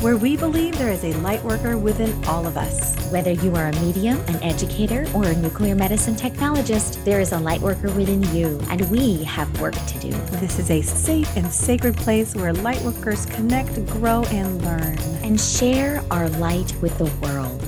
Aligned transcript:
where 0.00 0.16
we 0.16 0.34
believe 0.34 0.78
there 0.78 0.90
is 0.90 1.04
a 1.04 1.12
light 1.18 1.44
worker 1.44 1.76
within 1.76 2.24
all 2.24 2.46
of 2.46 2.56
us. 2.56 2.96
Whether 3.12 3.32
you 3.32 3.54
are 3.56 3.68
a 3.68 3.80
medium, 3.82 4.18
an 4.28 4.42
educator, 4.42 5.06
or 5.14 5.24
a 5.26 5.36
nuclear 5.36 5.74
medicine 5.74 6.14
technologist, 6.14 7.04
there 7.04 7.20
is 7.20 7.32
a 7.32 7.38
light 7.38 7.60
worker 7.60 7.90
within 7.92 8.22
you, 8.34 8.58
and 8.70 8.90
we 8.90 9.22
have 9.24 9.60
work 9.60 9.74
to 9.74 9.98
do. 9.98 10.10
This 10.38 10.58
is 10.58 10.70
a 10.70 10.80
safe 10.80 11.36
and 11.36 11.52
sacred 11.52 11.98
place 11.98 12.34
where 12.34 12.54
light 12.54 12.80
workers 12.80 13.26
connect, 13.26 13.74
grow, 13.88 14.24
and 14.30 14.64
learn. 14.64 14.96
And 15.22 15.38
share 15.38 16.02
our 16.10 16.30
light 16.30 16.74
with 16.80 16.96
the 16.96 17.04
world. 17.20 17.62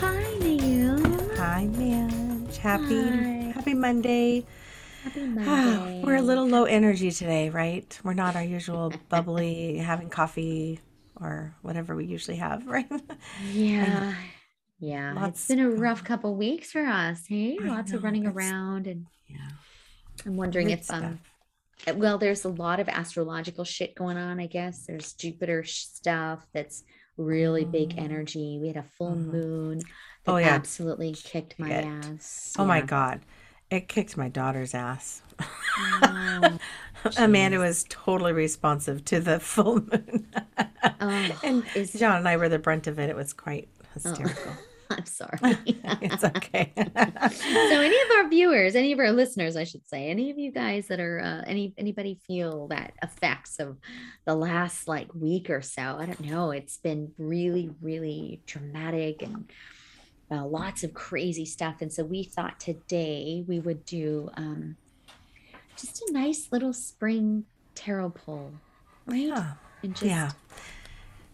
Hi, 0.00 0.34
Neil. 0.40 0.98
Hi, 1.36 1.66
man. 1.66 2.48
Happy, 2.60 3.08
Hi. 3.08 3.52
happy 3.54 3.74
Monday. 3.74 4.44
Happy 5.04 5.20
Monday. 5.24 6.02
We're 6.02 6.16
a 6.16 6.22
little 6.22 6.48
low 6.48 6.64
energy 6.64 7.12
today, 7.12 7.48
right? 7.48 7.96
We're 8.02 8.14
not 8.14 8.34
our 8.34 8.42
usual 8.42 8.92
bubbly, 9.08 9.78
having 9.78 10.10
coffee 10.10 10.80
or 11.20 11.54
whatever 11.62 11.94
we 11.96 12.04
usually 12.06 12.36
have, 12.38 12.66
right? 12.76 12.90
Yeah. 13.52 14.14
Yeah. 14.78 15.12
Lots- 15.14 15.38
it's 15.40 15.48
been 15.48 15.60
a 15.60 15.70
rough 15.70 16.04
couple 16.04 16.34
weeks 16.36 16.72
for 16.72 16.84
us. 16.84 17.22
Hey, 17.28 17.56
I 17.62 17.64
lots 17.66 17.92
of 17.92 18.04
running 18.04 18.26
around 18.26 18.86
and 18.86 19.06
Yeah. 19.26 19.48
I'm 20.24 20.36
wondering 20.36 20.70
if 20.70 20.90
um 20.90 21.18
stuff. 21.86 21.88
uh, 21.88 21.94
well 21.98 22.18
there's 22.18 22.44
a 22.44 22.48
lot 22.48 22.80
of 22.80 22.88
astrological 22.88 23.64
shit 23.64 23.94
going 23.94 24.16
on, 24.16 24.38
I 24.40 24.46
guess. 24.46 24.84
There's 24.86 25.12
Jupiter 25.14 25.64
stuff 25.64 26.46
that's 26.52 26.84
really 27.16 27.64
big 27.64 27.90
Mm. 27.96 28.02
energy. 28.02 28.58
We 28.60 28.68
had 28.68 28.76
a 28.76 28.82
full 28.82 29.14
Mhm. 29.14 29.32
moon 29.32 29.78
that 29.78 30.32
Oh, 30.32 30.36
yeah. 30.36 30.48
absolutely 30.48 31.12
kicked 31.14 31.58
my 31.58 31.68
Shit. 31.68 31.84
ass. 31.86 32.52
Oh 32.58 32.64
my 32.66 32.82
God. 32.82 33.20
It 33.70 33.88
kicked 33.88 34.16
my 34.16 34.28
daughter's 34.28 34.74
ass. 34.74 35.22
Oh, 35.78 36.58
Amanda 37.16 37.58
was 37.58 37.84
totally 37.88 38.32
responsive 38.32 39.04
to 39.06 39.20
the 39.20 39.40
full 39.40 39.76
moon. 39.80 40.26
Oh, 41.00 41.38
and 41.44 41.64
is- 41.74 41.92
John 41.92 42.16
and 42.18 42.28
I 42.28 42.36
were 42.36 42.48
the 42.48 42.58
brunt 42.58 42.86
of 42.86 42.98
it. 42.98 43.08
It 43.10 43.16
was 43.16 43.32
quite 43.32 43.68
hysterical. 43.94 44.52
I'm 44.90 45.04
sorry. 45.04 45.38
it's 45.42 46.22
okay. 46.22 46.72
so 46.76 47.80
any 47.80 48.00
of 48.02 48.10
our 48.18 48.28
viewers 48.28 48.76
any 48.76 48.92
of 48.92 49.00
our 49.00 49.10
listeners 49.10 49.56
i 49.56 49.64
should 49.64 49.84
say 49.88 50.08
any 50.08 50.30
of 50.30 50.38
you 50.38 50.52
guys 50.52 50.86
that 50.86 51.00
are 51.00 51.18
uh, 51.20 51.42
any 51.44 51.74
anybody 51.76 52.20
feel 52.24 52.68
that 52.68 52.92
effects 53.02 53.58
of 53.58 53.78
the 54.26 54.34
last 54.36 54.86
like 54.86 55.12
week 55.12 55.50
or 55.50 55.60
so 55.60 55.96
i 55.98 56.06
don't 56.06 56.20
know 56.20 56.52
it's 56.52 56.76
been 56.76 57.10
really 57.18 57.68
really 57.82 58.40
dramatic 58.46 59.22
and 59.22 59.50
uh, 60.30 60.46
lots 60.46 60.84
of 60.84 60.94
crazy 60.94 61.44
stuff 61.44 61.76
and 61.80 61.92
so 61.92 62.04
we 62.04 62.22
thought 62.22 62.60
today 62.60 63.42
we 63.48 63.58
would 63.58 63.84
do 63.86 64.30
um, 64.36 64.76
just 65.76 66.02
a 66.08 66.12
nice 66.12 66.48
little 66.50 66.72
spring 66.72 67.44
tarot 67.74 68.10
pull 68.10 68.52
right 69.06 69.26
yeah. 69.26 69.52
and 69.82 69.94
just 69.94 70.06
Yeah. 70.06 70.30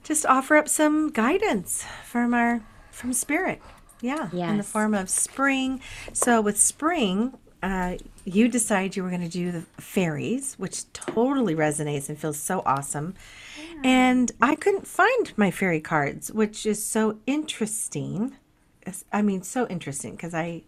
Just 0.04 0.26
offer 0.26 0.56
up 0.56 0.68
some 0.68 1.10
guidance 1.10 1.84
from 2.04 2.34
our 2.34 2.60
from 2.90 3.12
spirit. 3.12 3.62
Yeah. 4.00 4.50
In 4.50 4.56
the 4.56 4.64
form 4.64 4.94
of 4.94 5.08
spring. 5.08 5.80
So 6.12 6.40
with 6.40 6.58
spring, 6.58 7.34
uh, 7.62 7.98
you 8.24 8.48
decide 8.48 8.96
you 8.96 9.04
were 9.04 9.10
going 9.10 9.22
to 9.22 9.28
do 9.28 9.52
the 9.52 9.60
fairies, 9.80 10.54
which 10.58 10.92
totally 10.92 11.54
resonates 11.54 12.08
and 12.08 12.18
feels 12.18 12.38
so 12.38 12.62
awesome. 12.66 13.14
And 13.84 14.32
I 14.40 14.56
couldn't 14.56 14.86
find 14.86 15.32
my 15.36 15.52
fairy 15.52 15.80
cards, 15.80 16.32
which 16.32 16.66
is 16.66 16.84
so 16.84 17.18
interesting. 17.26 18.36
I 19.12 19.22
mean, 19.22 19.42
so 19.42 19.68
interesting 19.68 20.16
because 20.16 20.34
I 20.34 20.62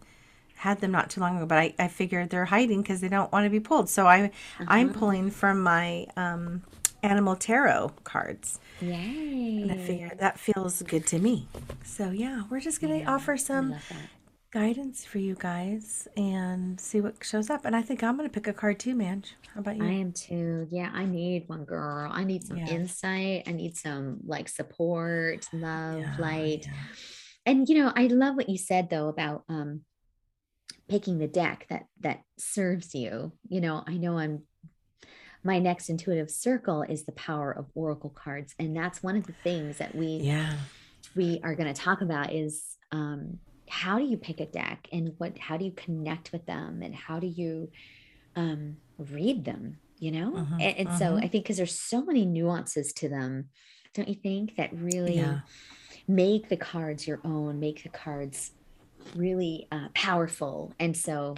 had 0.55 0.79
them 0.81 0.91
not 0.91 1.09
too 1.09 1.21
long 1.21 1.37
ago, 1.37 1.45
but 1.45 1.57
I, 1.57 1.73
I 1.77 1.87
figured 1.87 2.29
they're 2.29 2.45
hiding 2.45 2.81
because 2.81 3.01
they 3.01 3.09
don't 3.09 3.31
want 3.31 3.45
to 3.45 3.49
be 3.49 3.59
pulled. 3.59 3.89
So 3.89 4.07
I 4.07 4.31
I'm 4.67 4.91
pulling 4.91 5.29
from 5.31 5.61
my 5.61 6.07
um, 6.15 6.63
animal 7.03 7.35
tarot 7.35 7.91
cards. 8.03 8.59
yay 8.81 9.59
And 9.61 9.71
I 9.71 9.77
figured 9.77 10.19
that 10.19 10.39
feels 10.39 10.81
good 10.83 11.05
to 11.07 11.19
me. 11.19 11.47
So 11.83 12.09
yeah, 12.11 12.43
we're 12.49 12.59
just 12.61 12.81
gonna 12.81 13.03
offer 13.05 13.37
some 13.37 13.75
guidance 14.51 15.03
for 15.03 15.17
you 15.19 15.35
guys 15.37 16.07
and 16.15 16.79
see 16.79 17.01
what 17.01 17.15
shows 17.23 17.49
up. 17.49 17.65
And 17.65 17.75
I 17.75 17.81
think 17.81 18.03
I'm 18.03 18.15
gonna 18.15 18.29
pick 18.29 18.47
a 18.47 18.53
card 18.53 18.79
too, 18.79 18.95
Manj. 18.95 19.33
How 19.53 19.59
about 19.59 19.77
you? 19.77 19.83
I 19.83 19.91
am 19.91 20.13
too. 20.13 20.67
Yeah, 20.71 20.89
I 20.93 21.05
need 21.05 21.43
one 21.47 21.65
girl. 21.65 22.09
I 22.13 22.23
need 22.23 22.43
some 22.45 22.57
Yeah. 22.57 22.67
insight. 22.67 23.43
I 23.47 23.51
need 23.51 23.75
some 23.75 24.19
like 24.25 24.47
support, 24.49 25.45
love, 25.53 25.99
Yeah, 25.99 26.15
light. 26.17 26.65
yeah. 26.65 26.73
And 27.45 27.67
you 27.69 27.75
know, 27.83 27.91
I 27.95 28.07
love 28.07 28.35
what 28.35 28.49
you 28.49 28.57
said 28.57 28.89
though 28.89 29.09
about 29.09 29.43
um 29.49 29.81
picking 30.87 31.17
the 31.17 31.27
deck 31.27 31.65
that 31.69 31.83
that 32.01 32.21
serves 32.37 32.93
you. 32.95 33.33
You 33.47 33.61
know, 33.61 33.83
I 33.87 33.97
know 33.97 34.17
I'm 34.17 34.43
my 35.43 35.59
next 35.59 35.89
intuitive 35.89 36.31
circle 36.31 36.81
is 36.81 37.05
the 37.05 37.11
power 37.11 37.51
of 37.51 37.69
oracle 37.75 38.09
cards 38.09 38.53
and 38.59 38.75
that's 38.75 39.03
one 39.03 39.15
of 39.15 39.27
the 39.27 39.35
things 39.43 39.77
that 39.77 39.93
we 39.93 40.21
Yeah. 40.23 40.57
we 41.15 41.39
are 41.43 41.55
going 41.55 41.71
to 41.73 41.79
talk 41.81 42.01
about 42.01 42.33
is 42.33 42.77
um, 42.91 43.39
how 43.69 43.97
do 43.99 44.05
you 44.05 44.17
pick 44.17 44.39
a 44.39 44.45
deck 44.45 44.87
and 44.91 45.13
what 45.17 45.37
how 45.37 45.57
do 45.57 45.65
you 45.65 45.71
connect 45.71 46.31
with 46.31 46.45
them 46.45 46.81
and 46.81 46.95
how 46.95 47.19
do 47.19 47.27
you 47.27 47.69
um, 48.35 48.77
read 48.97 49.45
them 49.45 49.79
you 49.97 50.11
know 50.11 50.31
Mhm, 50.33 50.61
and, 50.61 50.77
and 50.77 50.93
so 50.93 51.15
mhm. 51.15 51.17
i 51.17 51.27
think 51.27 51.43
because 51.45 51.57
there's 51.57 51.79
so 51.79 52.03
many 52.03 52.25
nuances 52.25 52.91
to 52.93 53.07
them 53.09 53.49
don't 53.93 54.09
you 54.09 54.15
think 54.15 54.55
that 54.57 54.73
really 54.73 55.15
Yeah. 55.17 55.39
make 56.07 56.49
the 56.49 56.57
cards 56.57 57.07
your 57.07 57.21
own 57.23 57.59
make 57.59 57.83
the 57.83 57.89
cards 57.89 58.51
really 59.15 59.67
uh, 59.71 59.87
powerful 59.93 60.73
and 60.79 60.95
so 60.95 61.35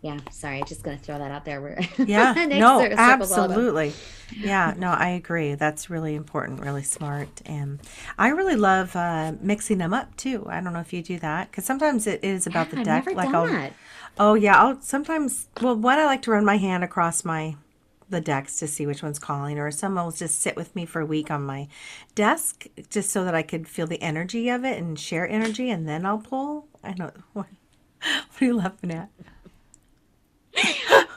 yeah 0.00 0.18
sorry 0.30 0.58
I'm 0.60 0.64
just 0.66 0.82
gonna 0.82 0.96
throw 0.96 1.18
that 1.18 1.30
out 1.30 1.44
there 1.44 1.60
We're 1.60 1.78
Yeah. 1.98 2.32
no, 2.48 2.80
cir- 2.80 2.96
circle's 2.96 3.32
all 3.32 3.44
about- 3.44 3.50
absolutely. 3.50 3.92
Yeah, 4.36 4.74
no, 4.76 4.88
I 4.90 5.10
agree. 5.10 5.54
That's 5.54 5.88
really 5.88 6.16
important, 6.16 6.60
really 6.60 6.82
smart. 6.82 7.28
And 7.46 7.78
I 8.18 8.30
really 8.30 8.56
love 8.56 8.96
uh, 8.96 9.34
mixing 9.40 9.78
them 9.78 9.94
up 9.94 10.16
too. 10.16 10.44
I 10.48 10.60
don't 10.60 10.72
know 10.72 10.80
if 10.80 10.92
you 10.92 11.00
do 11.00 11.16
that 11.20 11.48
because 11.48 11.64
sometimes 11.64 12.08
it 12.08 12.24
is 12.24 12.44
about 12.44 12.70
the 12.70 12.76
Yeah, 12.82 12.96
I've 12.96 13.04
deck. 13.04 13.14
like 13.14 13.28
I'll 13.32 13.46
that. 13.46 13.72
Oh 14.18 14.34
yeah, 14.34 14.60
I'll 14.60 14.80
sometimes 14.80 15.46
well 15.62 15.76
one 15.76 15.98
I 16.00 16.06
like 16.06 16.22
to 16.22 16.32
run 16.32 16.44
my 16.44 16.56
hand 16.56 16.82
across 16.82 17.24
my 17.24 17.54
the 18.08 18.20
decks 18.20 18.56
to 18.56 18.66
see 18.66 18.84
which 18.86 19.02
one's 19.02 19.18
calling 19.20 19.58
or 19.60 19.70
some 19.70 19.94
will 19.94 20.10
just 20.10 20.40
sit 20.40 20.56
with 20.56 20.74
me 20.74 20.86
for 20.86 21.00
a 21.00 21.06
week 21.06 21.30
on 21.30 21.42
my 21.44 21.68
desk 22.16 22.66
just 22.90 23.10
so 23.10 23.24
that 23.24 23.34
I 23.34 23.42
could 23.42 23.68
feel 23.68 23.86
the 23.86 24.00
energy 24.02 24.48
of 24.48 24.64
it 24.64 24.78
and 24.78 24.98
share 24.98 25.28
energy 25.28 25.70
and 25.70 25.88
then 25.88 26.04
I'll 26.06 26.18
pull. 26.18 26.66
I 26.86 26.94
know 26.94 27.10
what, 27.32 27.46
what 28.00 28.42
are 28.42 28.44
you 28.44 28.56
laughing 28.56 28.92
at? 28.92 29.10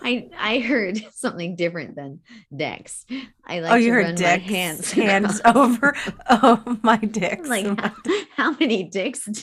I 0.02 0.30
I 0.38 0.60
heard 0.60 1.06
something 1.14 1.56
different 1.56 1.96
than 1.96 2.22
decks. 2.56 3.06
I 3.46 3.60
like 3.60 3.72
oh, 3.72 3.78
to 3.78 3.82
you 3.82 3.94
run 3.94 4.06
heard 4.06 4.22
my 4.22 4.38
hands 4.38 4.92
hands 4.92 5.42
over 5.46 5.96
oh 6.30 6.78
my 6.82 6.98
dicks. 6.98 7.48
like 7.48 7.66
how, 7.80 7.94
how 8.36 8.52
many 8.60 8.84
dicks? 8.84 9.26
Do, 9.26 9.42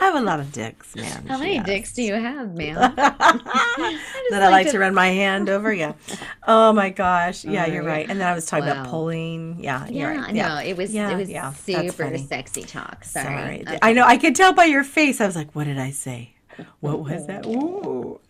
I 0.00 0.04
have 0.06 0.14
a 0.14 0.20
lot 0.20 0.40
of 0.40 0.52
dicks, 0.52 0.94
man. 0.96 1.26
how 1.26 1.38
many 1.38 1.56
has. 1.56 1.66
dicks 1.66 1.92
do 1.92 2.02
you 2.02 2.14
have, 2.14 2.54
man? 2.56 2.74
that 2.96 4.42
I 4.42 4.48
like 4.48 4.70
to 4.70 4.78
run 4.78 4.94
my 4.94 5.08
hand 5.08 5.48
over. 5.48 5.72
Yeah. 5.72 5.92
Oh 6.48 6.72
my 6.72 6.90
gosh. 6.90 7.44
Yeah, 7.44 7.64
Oh, 7.66 7.72
you're 7.72 7.82
yeah. 7.82 7.88
right. 7.88 8.08
And 8.08 8.20
then 8.20 8.28
I 8.28 8.32
was 8.34 8.46
talking 8.46 8.68
about 8.68 8.86
pulling. 8.86 9.58
Yeah, 9.58 9.86
you're 9.88 10.12
Yeah, 10.14 10.20
right. 10.20 10.32
no, 10.34 10.58
it 10.58 10.76
was 10.76 10.94
Yeah, 10.94 11.10
it 11.10 11.16
was 11.16 11.28
yeah, 11.28 11.52
super 11.52 12.16
sexy 12.18 12.62
talk. 12.62 13.02
Sorry. 13.02 13.26
Sorry, 13.26 13.60
Okay. 13.62 13.78
I 13.82 13.92
know. 13.92 14.04
I 14.04 14.16
could 14.16 14.36
tell 14.36 14.52
by 14.52 14.64
your 14.66 14.84
face. 14.84 15.20
I 15.20 15.26
was 15.26 15.34
like, 15.34 15.50
what 15.56 15.64
did 15.64 15.78
I 15.78 15.90
say? 15.90 16.34
What 16.80 17.00
was 17.00 17.26
that? 17.26 17.44
Ooh. 17.46 18.20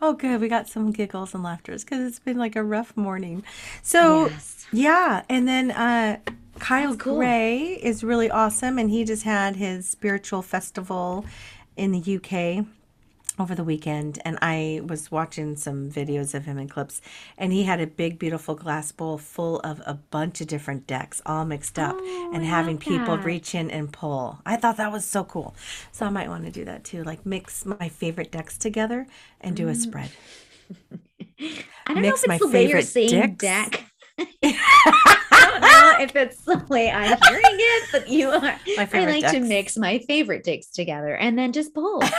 Oh, 0.00 0.12
good. 0.14 0.40
We 0.40 0.48
got 0.48 0.68
some 0.68 0.90
giggles 0.90 1.34
and 1.34 1.44
laughters 1.44 1.84
because 1.84 2.00
it's 2.04 2.18
been 2.18 2.36
like 2.36 2.56
a 2.56 2.64
rough 2.64 2.96
morning. 2.96 3.44
So, 3.82 4.26
Yes. 4.26 4.66
yeah. 4.72 5.22
And 5.28 5.46
then 5.46 5.70
uh, 5.70 6.18
Kyle 6.62 6.94
cool. 6.94 7.16
Gray 7.16 7.78
is 7.82 8.04
really 8.04 8.30
awesome. 8.30 8.78
And 8.78 8.88
he 8.88 9.04
just 9.04 9.24
had 9.24 9.56
his 9.56 9.88
spiritual 9.88 10.42
festival 10.42 11.24
in 11.76 11.90
the 11.90 12.16
UK 12.16 12.64
over 13.38 13.54
the 13.54 13.64
weekend 13.64 14.20
and 14.26 14.38
I 14.42 14.82
was 14.84 15.10
watching 15.10 15.56
some 15.56 15.90
videos 15.90 16.34
of 16.34 16.44
him 16.44 16.58
and 16.58 16.70
clips 16.70 17.00
and 17.38 17.50
he 17.50 17.62
had 17.62 17.80
a 17.80 17.86
big 17.86 18.18
beautiful 18.18 18.54
glass 18.54 18.92
bowl 18.92 19.16
full 19.16 19.58
of 19.60 19.80
a 19.86 19.94
bunch 19.94 20.42
of 20.42 20.48
different 20.48 20.86
decks 20.86 21.22
all 21.24 21.46
mixed 21.46 21.78
up 21.78 21.96
Oh, 21.98 22.30
and 22.34 22.44
I 22.44 22.46
having 22.46 22.76
people 22.76 23.16
reach 23.16 23.54
in 23.54 23.70
and 23.70 23.90
pull. 23.90 24.40
I 24.44 24.56
thought 24.56 24.76
that 24.76 24.92
was 24.92 25.06
so 25.06 25.24
cool. 25.24 25.56
So 25.92 26.04
I 26.04 26.10
might 26.10 26.28
want 26.28 26.44
to 26.44 26.50
do 26.50 26.66
that 26.66 26.84
too, 26.84 27.02
like 27.04 27.24
mix 27.24 27.64
my 27.64 27.88
favorite 27.88 28.30
decks 28.30 28.58
together 28.58 29.06
and 29.40 29.56
do 29.56 29.66
a 29.68 29.72
mm. 29.72 29.76
spread. 29.76 30.10
I 31.40 31.94
don't 31.94 32.02
mix 32.02 32.26
know 32.26 32.28
my 32.28 32.34
if 32.34 32.42
it's 32.42 32.50
the 32.50 32.54
way 32.54 32.68
you're 32.68 32.82
favorite 32.82 33.10
saying 33.10 33.34
deck. 33.36 33.86
I 35.54 35.60
don't 35.60 35.98
know 35.98 36.04
if 36.04 36.16
it's 36.16 36.42
the 36.44 36.64
way 36.68 36.90
I'm 36.90 37.18
hearing 37.22 37.44
it, 37.44 37.88
but 37.92 38.08
you 38.08 38.28
are. 38.30 38.40
My 38.76 38.82
I 38.82 38.86
favorite 38.86 39.22
like 39.22 39.32
to 39.32 39.40
mix 39.40 39.76
my 39.76 39.98
favorite 40.00 40.44
dicks 40.44 40.66
together 40.68 41.14
and 41.14 41.38
then 41.38 41.52
just 41.52 41.74
pull. 41.74 42.02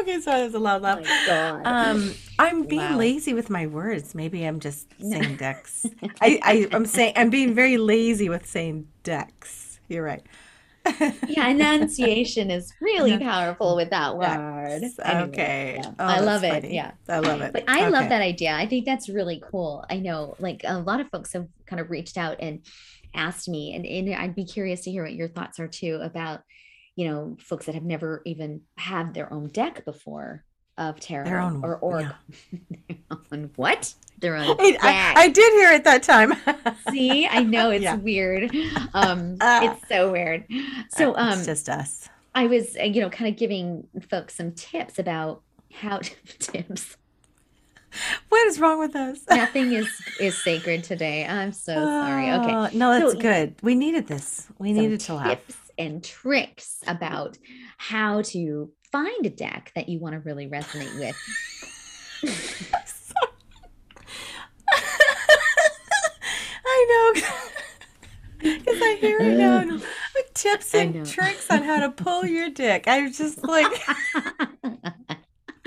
okay, 0.00 0.20
sorry, 0.20 0.40
there's 0.40 0.54
a 0.54 0.58
loud 0.58 0.82
Oh 0.82 0.84
laugh. 0.84 1.26
God. 1.26 1.66
Um, 1.66 2.14
I'm 2.38 2.64
being 2.64 2.80
Wow. 2.92 2.98
lazy 2.98 3.34
with 3.34 3.50
my 3.50 3.66
words. 3.66 4.14
Maybe 4.14 4.44
I'm 4.44 4.60
just 4.60 4.86
saying 5.00 5.36
decks. 5.36 5.86
I, 6.20 6.40
I, 6.42 6.68
I'm 6.72 6.86
saying 6.86 7.12
I'm 7.16 7.30
being 7.30 7.54
very 7.54 7.76
lazy 7.76 8.28
with 8.28 8.46
saying 8.46 8.88
decks. 9.02 9.80
You're 9.88 10.04
right. 10.04 10.22
yeah, 11.28 11.48
enunciation 11.48 12.50
is 12.50 12.72
really 12.80 13.18
powerful 13.18 13.76
with 13.76 13.90
that 13.90 14.16
word. 14.16 14.80
Decks. 14.80 14.94
Anyway, 15.02 15.28
Okay. 15.28 15.80
yeah. 15.82 15.90
Oh, 15.98 16.04
I 16.04 16.20
love 16.20 16.42
it. 16.44 16.52
funny. 16.52 16.74
Yeah. 16.74 16.92
I 17.08 17.18
love 17.20 17.40
it. 17.40 17.52
But 17.52 17.64
I 17.68 17.88
love 17.88 18.08
that 18.08 18.22
idea. 18.22 18.52
I 18.54 18.66
think 18.66 18.84
that's 18.84 19.08
really 19.08 19.42
cool. 19.50 19.84
I 19.88 19.98
know 19.98 20.34
like 20.38 20.62
a 20.64 20.78
lot 20.78 21.00
of 21.00 21.08
folks 21.10 21.32
have 21.34 21.46
kind 21.66 21.80
of 21.80 21.90
reached 21.90 22.16
out 22.18 22.38
and 22.40 22.60
asked 23.14 23.48
me, 23.48 23.74
and, 23.74 23.86
and 23.86 24.14
I'd 24.14 24.34
be 24.34 24.44
curious 24.44 24.80
to 24.82 24.90
hear 24.90 25.04
what 25.04 25.14
your 25.14 25.28
thoughts 25.28 25.60
are 25.60 25.68
too 25.68 26.00
about, 26.02 26.40
you 26.96 27.08
know, 27.08 27.36
folks 27.40 27.66
that 27.66 27.74
have 27.74 27.84
never 27.84 28.22
even 28.26 28.62
had 28.76 29.14
their 29.14 29.32
own 29.32 29.48
deck 29.48 29.84
before 29.84 30.44
of 30.78 30.98
tarot 30.98 31.24
Their 31.26 31.38
own- 31.40 31.62
or 31.64 31.76
or 31.76 32.16
their 32.88 32.96
own 33.30 33.50
what? 33.56 33.94
Their 34.22 34.36
own 34.36 34.56
I. 34.58 34.78
I, 34.80 35.14
I 35.24 35.28
did 35.28 35.52
hear 35.52 35.72
it 35.72 35.84
that 35.84 36.02
time. 36.02 36.32
See, 36.90 37.26
I 37.26 37.42
know 37.42 37.70
it's 37.70 37.82
Yeah. 37.82 37.96
weird. 37.96 38.50
Um, 38.94 39.36
Ah. 39.40 39.72
it's 39.72 39.88
so 39.88 40.10
weird. 40.10 40.44
So 40.90 41.14
um 41.16 41.32
it's 41.38 41.44
just 41.46 41.68
us. 41.68 42.08
I 42.34 42.46
was, 42.46 42.76
uh, 42.80 42.84
you 42.84 43.02
know, 43.02 43.10
kind 43.10 43.28
of 43.30 43.36
giving 43.36 43.86
folks 44.08 44.34
some 44.36 44.52
tips 44.52 44.98
about 44.98 45.42
how 45.74 45.98
to 45.98 46.14
tips. 46.38 46.96
What 48.30 48.46
is 48.46 48.58
wrong 48.58 48.78
with 48.78 48.96
us? 48.96 49.18
Nothing 49.30 49.72
is 49.72 49.88
is 50.18 50.42
sacred 50.42 50.82
today. 50.84 51.26
I'm 51.26 51.52
so 51.52 51.74
sorry. 51.74 52.30
Okay. 52.32 52.50
Oh, 52.54 52.68
No, 52.72 52.90
that's 52.98 53.12
So- 53.12 53.20
good. 53.20 53.54
We 53.62 53.74
needed 53.74 54.06
this. 54.06 54.46
We 54.58 54.72
needed 54.72 55.00
to 55.00 55.14
laugh. 55.14 55.28
tips 55.28 55.56
and 55.78 56.02
tricks 56.02 56.78
about 56.86 57.36
how 57.76 58.22
to 58.22 58.70
find 58.92 59.26
a 59.26 59.30
deck 59.30 59.72
that 59.74 59.88
you 59.88 59.98
want 59.98 60.14
to 60.14 60.20
really 60.20 60.46
resonate 60.48 60.96
with. 60.98 61.16
I 66.64 66.86
know. 66.88 67.00
Because 68.42 68.82
I 68.82 68.96
hear 69.00 69.18
it 69.20 69.38
now. 69.38 69.78
Tips 70.34 70.74
and 70.74 71.06
tricks 71.06 71.48
on 71.48 71.62
how 71.62 71.78
to 71.78 71.90
pull 71.90 72.26
your 72.26 72.50
dick. 72.50 72.88
I 72.88 73.02
was 73.02 73.16
just 73.16 73.44
like, 73.44 73.70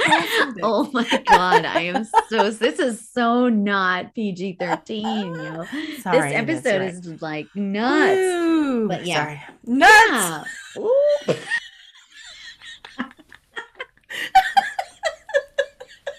oh 0.62 0.89
my 0.92 1.24
god, 1.25 1.65
I 1.65 1.81
am 1.81 2.06
so 2.30 2.50
this 2.50 2.80
is 2.80 3.07
so 3.09 3.47
not 3.47 4.13
PG-13, 4.13 5.38
yo. 5.38 6.00
sorry. 6.01 6.30
this 6.30 6.36
episode 6.36 6.81
right. 6.81 6.94
is 6.94 7.21
like 7.21 7.47
nuts. 7.56 8.19
Ooh, 8.19 8.88
But 8.88 9.06
yeah. 9.06 9.24
Sorry. 9.24 9.42
Nuts. 9.65 10.50
Yeah. 10.77 11.36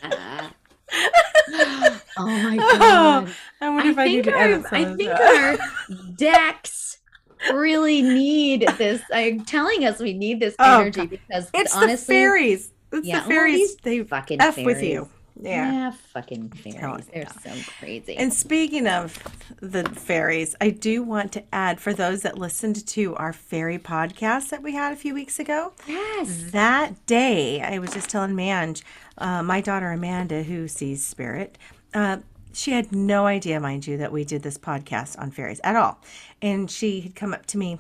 Ah. 0.05 0.53
oh 2.19 2.27
my 2.27 2.57
god. 2.57 3.35
I 3.61 3.69
wonder 3.71 3.91
if 3.91 3.99
I, 3.99 4.05
need 4.07 4.25
think 4.25 4.25
to 4.27 4.33
our, 4.33 4.39
edit 4.45 4.67
I 4.73 4.85
think 4.97 5.09
that. 5.11 5.59
our 5.91 5.97
decks 6.17 6.99
really 7.53 8.03
need 8.03 8.67
this. 8.79 9.03
I'm 9.13 9.45
telling 9.45 9.85
us 9.85 9.99
we 10.01 10.13
need 10.13 10.41
this 10.41 10.55
Oh, 10.59 10.81
energy 10.81 11.01
God. 11.01 11.11
because 11.11 11.51
It's 11.55 11.75
the 11.79 11.97
fairies. 11.97 12.71
It's 12.93 13.07
Yeah, 13.07 13.21
the 13.21 13.29
fairies. 13.29 13.57
these 13.59 13.77
they 13.83 14.03
fucking 14.03 14.41
F 14.41 14.55
fairies. 14.57 14.67
with 14.67 14.83
you. 14.83 15.09
Yeah. 15.39 15.71
Yeah, 15.71 15.91
fucking 16.15 16.49
fairies. 16.51 17.07
They're 17.13 17.27
so 17.45 17.51
crazy. 17.79 18.17
And 18.17 18.33
speaking 18.33 18.87
of 18.89 19.19
the 19.61 19.85
fairies, 19.91 20.55
I 20.63 20.71
do 20.71 21.03
want 21.03 21.31
to 21.33 21.45
add 21.53 21.79
for 21.79 21.93
those 21.93 22.23
that 22.23 22.39
listened 22.39 22.87
to 22.87 23.15
our 23.17 23.35
fairy 23.35 23.79
podcast 23.79 24.49
that 24.49 24.63
we 24.63 24.73
had 24.73 24.95
a 24.95 24.97
few 24.97 25.13
weeks 25.13 25.39
ago. 25.39 25.73
yes. 25.87 26.45
That 26.53 27.05
day, 27.05 27.61
I 27.61 27.79
was 27.79 27.91
just 27.93 28.09
telling 28.09 28.33
Manj, 28.33 28.83
uh, 29.19 29.43
my 29.43 29.61
daughter 29.61 29.93
Amanda, 29.93 30.43
who 30.43 30.69
sees 30.69 31.05
spirit, 31.05 31.59
uh, 31.93 32.19
she 32.57 32.73
had 32.73 32.91
no 32.91 33.27
idea, 33.27 33.61
mind 33.61 33.87
you, 33.87 33.99
that 33.99 34.13
we 34.13 34.25
did 34.25 34.43
this 34.43 34.57
podcast 34.57 35.19
on 35.19 35.31
fairies 35.31 35.61
at 35.63 35.77
all. 35.77 36.01
And 36.41 36.71
she 36.71 37.03
had 37.03 37.15
come 37.15 37.35
up 37.35 37.47
to 37.47 37.59
me 37.59 37.79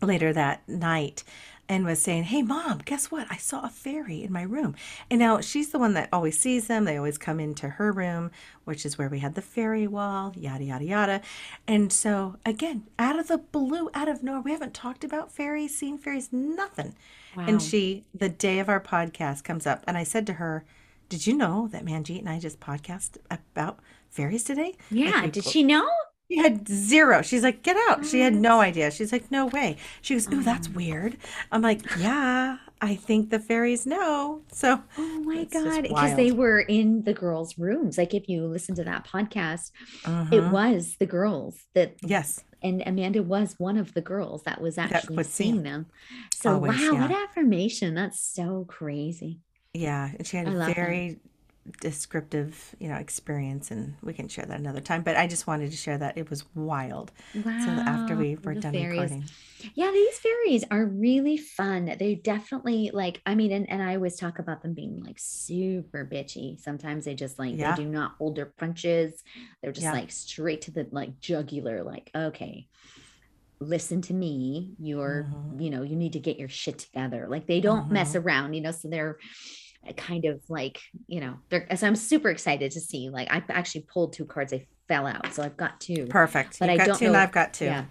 later 0.00 0.32
that 0.32 0.66
night 0.68 1.24
and 1.68 1.84
was 1.84 2.00
saying, 2.00 2.24
Hey, 2.24 2.42
mom, 2.42 2.80
guess 2.84 3.10
what? 3.10 3.26
I 3.28 3.36
saw 3.36 3.64
a 3.64 3.68
fairy 3.68 4.22
in 4.22 4.32
my 4.32 4.42
room. 4.42 4.74
And 5.10 5.18
now 5.18 5.40
she's 5.40 5.70
the 5.70 5.78
one 5.78 5.94
that 5.94 6.08
always 6.12 6.38
sees 6.38 6.68
them. 6.68 6.84
They 6.84 6.96
always 6.96 7.18
come 7.18 7.40
into 7.40 7.68
her 7.68 7.92
room, 7.92 8.30
which 8.64 8.86
is 8.86 8.96
where 8.96 9.08
we 9.08 9.18
had 9.18 9.34
the 9.34 9.42
fairy 9.42 9.86
wall, 9.86 10.32
yada, 10.36 10.64
yada, 10.64 10.84
yada. 10.84 11.20
And 11.66 11.92
so, 11.92 12.36
again, 12.46 12.86
out 12.98 13.18
of 13.18 13.28
the 13.28 13.38
blue, 13.38 13.90
out 13.94 14.08
of 14.08 14.22
nowhere, 14.22 14.40
we 14.40 14.52
haven't 14.52 14.74
talked 14.74 15.04
about 15.04 15.32
fairies, 15.32 15.76
seen 15.76 15.98
fairies, 15.98 16.32
nothing. 16.32 16.94
Wow. 17.36 17.46
And 17.48 17.60
she, 17.60 18.04
the 18.14 18.28
day 18.28 18.60
of 18.60 18.68
our 18.68 18.80
podcast, 18.80 19.44
comes 19.44 19.66
up, 19.66 19.84
and 19.86 19.98
I 19.98 20.04
said 20.04 20.26
to 20.28 20.34
her, 20.34 20.64
Did 21.08 21.26
you 21.26 21.36
know 21.36 21.68
that 21.68 21.84
Manjeet 21.84 22.20
and 22.20 22.28
I 22.28 22.38
just 22.38 22.60
podcast 22.60 23.16
about 23.30 23.80
fairies 24.10 24.44
today? 24.44 24.76
yeah. 24.90 25.22
Like, 25.22 25.32
Did 25.32 25.44
po- 25.44 25.50
she 25.50 25.62
know? 25.62 25.88
she 26.30 26.36
had 26.36 26.68
zero. 26.68 27.22
She's 27.22 27.42
like, 27.42 27.62
get 27.62 27.76
out. 27.88 28.04
She 28.04 28.20
had 28.20 28.34
no 28.34 28.60
idea. 28.60 28.90
She's 28.90 29.12
like, 29.12 29.30
no 29.30 29.46
way. 29.46 29.78
She 30.02 30.14
goes, 30.14 30.30
ooh, 30.32 30.42
that's 30.42 30.68
weird. 30.68 31.16
I'm 31.50 31.62
like, 31.62 31.80
yeah, 31.98 32.58
I 32.80 32.94
think 32.96 33.30
the 33.30 33.38
fairies 33.38 33.86
know. 33.86 34.42
So, 34.52 34.82
Oh 34.98 35.20
my 35.20 35.44
god! 35.44 35.82
Because 35.82 36.16
they 36.16 36.30
were 36.30 36.60
in 36.60 37.02
the 37.02 37.12
girls' 37.12 37.58
rooms. 37.58 37.98
Like 37.98 38.14
if 38.14 38.28
you 38.28 38.46
listen 38.46 38.74
to 38.76 38.84
that 38.84 39.06
podcast, 39.06 39.70
it 40.04 40.42
mhm. 40.42 40.50
was 40.52 40.96
the 40.98 41.06
girls 41.06 41.58
that 41.74 41.96
yes, 42.02 42.44
and 42.62 42.82
Amanda 42.86 43.22
was 43.22 43.54
one 43.58 43.76
of 43.76 43.94
the 43.94 44.00
girls 44.00 44.42
that 44.44 44.60
was 44.60 44.78
actually 44.78 45.16
was 45.16 45.28
seeing 45.28 45.62
them. 45.62 45.86
So 46.34 46.54
Always, 46.54 46.80
wow, 46.80 47.00
what 47.00 47.10
affirmation! 47.10 47.94
That's 47.94 48.20
so 48.20 48.64
crazy. 48.68 49.40
Yeah. 49.78 50.10
And 50.16 50.26
she 50.26 50.36
had 50.36 50.48
a 50.48 50.50
love 50.50 50.68
that. 50.68 50.76
very 50.76 51.18
descriptive, 51.82 52.74
you 52.78 52.88
know, 52.88 52.94
experience, 52.96 53.70
and 53.70 53.94
we 54.02 54.12
can 54.14 54.26
share 54.28 54.46
that 54.46 54.58
another 54.58 54.80
time. 54.80 55.02
But 55.02 55.16
I 55.16 55.26
just 55.26 55.46
wanted 55.46 55.70
to 55.70 55.76
share 55.76 55.98
that 55.98 56.16
it 56.16 56.30
was 56.30 56.44
wild. 56.54 57.12
Wow. 57.34 57.42
So 57.64 57.70
after 57.70 58.16
we 58.16 58.36
were 58.42 58.54
the 58.54 58.60
done 58.60 58.72
fairies. 58.72 59.00
recording, 59.00 59.24
Yeah, 59.74 59.90
these 59.90 60.18
fairies 60.18 60.64
are 60.70 60.86
really 60.86 61.36
fun. 61.36 61.94
They 61.98 62.14
definitely 62.14 62.90
like, 62.94 63.20
I 63.26 63.34
mean, 63.34 63.52
and, 63.52 63.68
and 63.68 63.82
I 63.82 63.96
always 63.96 64.16
talk 64.16 64.38
about 64.38 64.62
them 64.62 64.72
being 64.74 65.02
like 65.04 65.16
super 65.18 66.08
bitchy. 66.10 66.58
Sometimes 66.58 67.04
they 67.04 67.14
just 67.14 67.38
like 67.38 67.54
Yeah. 67.56 67.74
they 67.74 67.82
do 67.84 67.88
not 67.88 68.12
hold 68.18 68.36
their 68.36 68.46
punches. 68.46 69.22
They're 69.62 69.72
just 69.72 69.84
Yeah. 69.84 69.92
like 69.92 70.10
straight 70.10 70.62
to 70.62 70.70
the 70.70 70.86
like 70.90 71.20
jugular, 71.20 71.82
like, 71.82 72.10
okay, 72.14 72.66
listen 73.60 74.00
to 74.02 74.14
me. 74.14 74.74
You're, 74.78 75.28
Mhm. 75.30 75.62
you 75.62 75.70
know, 75.70 75.82
you 75.82 75.96
need 75.96 76.12
to 76.14 76.20
get 76.20 76.38
your 76.38 76.48
shit 76.48 76.78
together. 76.78 77.26
Like 77.28 77.46
they 77.46 77.60
don't 77.60 77.90
mess 77.90 78.14
around, 78.14 78.54
you 78.54 78.60
know, 78.62 78.70
so 78.70 78.88
they're 78.88 79.18
kind 79.96 80.24
of 80.26 80.40
like, 80.48 80.80
you 81.06 81.20
know, 81.20 81.34
they're 81.48 81.66
so 81.76 81.86
I'm 81.86 81.96
super 81.96 82.30
excited 82.30 82.72
to 82.72 82.80
see. 82.80 83.08
Like 83.10 83.32
I 83.32 83.42
actually 83.48 83.82
pulled 83.82 84.12
two 84.12 84.24
cards, 84.24 84.50
they 84.50 84.66
fell 84.88 85.06
out. 85.06 85.32
So 85.32 85.42
I've 85.42 85.56
got 85.56 85.80
two. 85.80 86.06
perfect. 86.06 86.58
But 86.58 86.70
You've 86.70 86.74
I 86.74 86.76
got 86.78 86.86
don't 86.86 86.98
two, 86.98 87.04
and 87.06 87.14
know- 87.14 87.20
I've 87.20 87.32
got 87.32 87.54
two. 87.54 87.64
Yeah. 87.66 87.84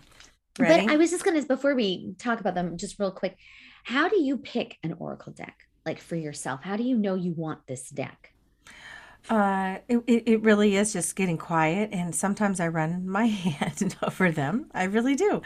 Ready? 0.59 0.85
But 0.85 0.93
I 0.93 0.97
was 0.97 1.11
just 1.11 1.23
gonna 1.23 1.43
before 1.43 1.75
we 1.75 2.13
talk 2.17 2.39
about 2.39 2.55
them, 2.55 2.77
just 2.77 2.99
real 2.99 3.11
quick. 3.11 3.37
How 3.83 4.09
do 4.09 4.19
you 4.19 4.37
pick 4.37 4.77
an 4.83 4.95
oracle 4.99 5.31
deck, 5.31 5.55
like 5.85 5.99
for 5.99 6.15
yourself? 6.15 6.61
How 6.63 6.75
do 6.75 6.83
you 6.83 6.97
know 6.97 7.15
you 7.15 7.33
want 7.33 7.65
this 7.67 7.89
deck? 7.89 8.33
Uh, 9.29 9.79
it, 9.89 10.03
it 10.07 10.41
really 10.41 10.77
is 10.77 10.93
just 10.93 11.15
getting 11.17 11.37
quiet, 11.37 11.89
and 11.91 12.15
sometimes 12.15 12.59
I 12.61 12.69
run 12.69 13.09
my 13.09 13.25
hand 13.25 13.95
over 14.01 14.31
them. 14.31 14.67
I 14.73 14.83
really 14.85 15.15
do. 15.15 15.41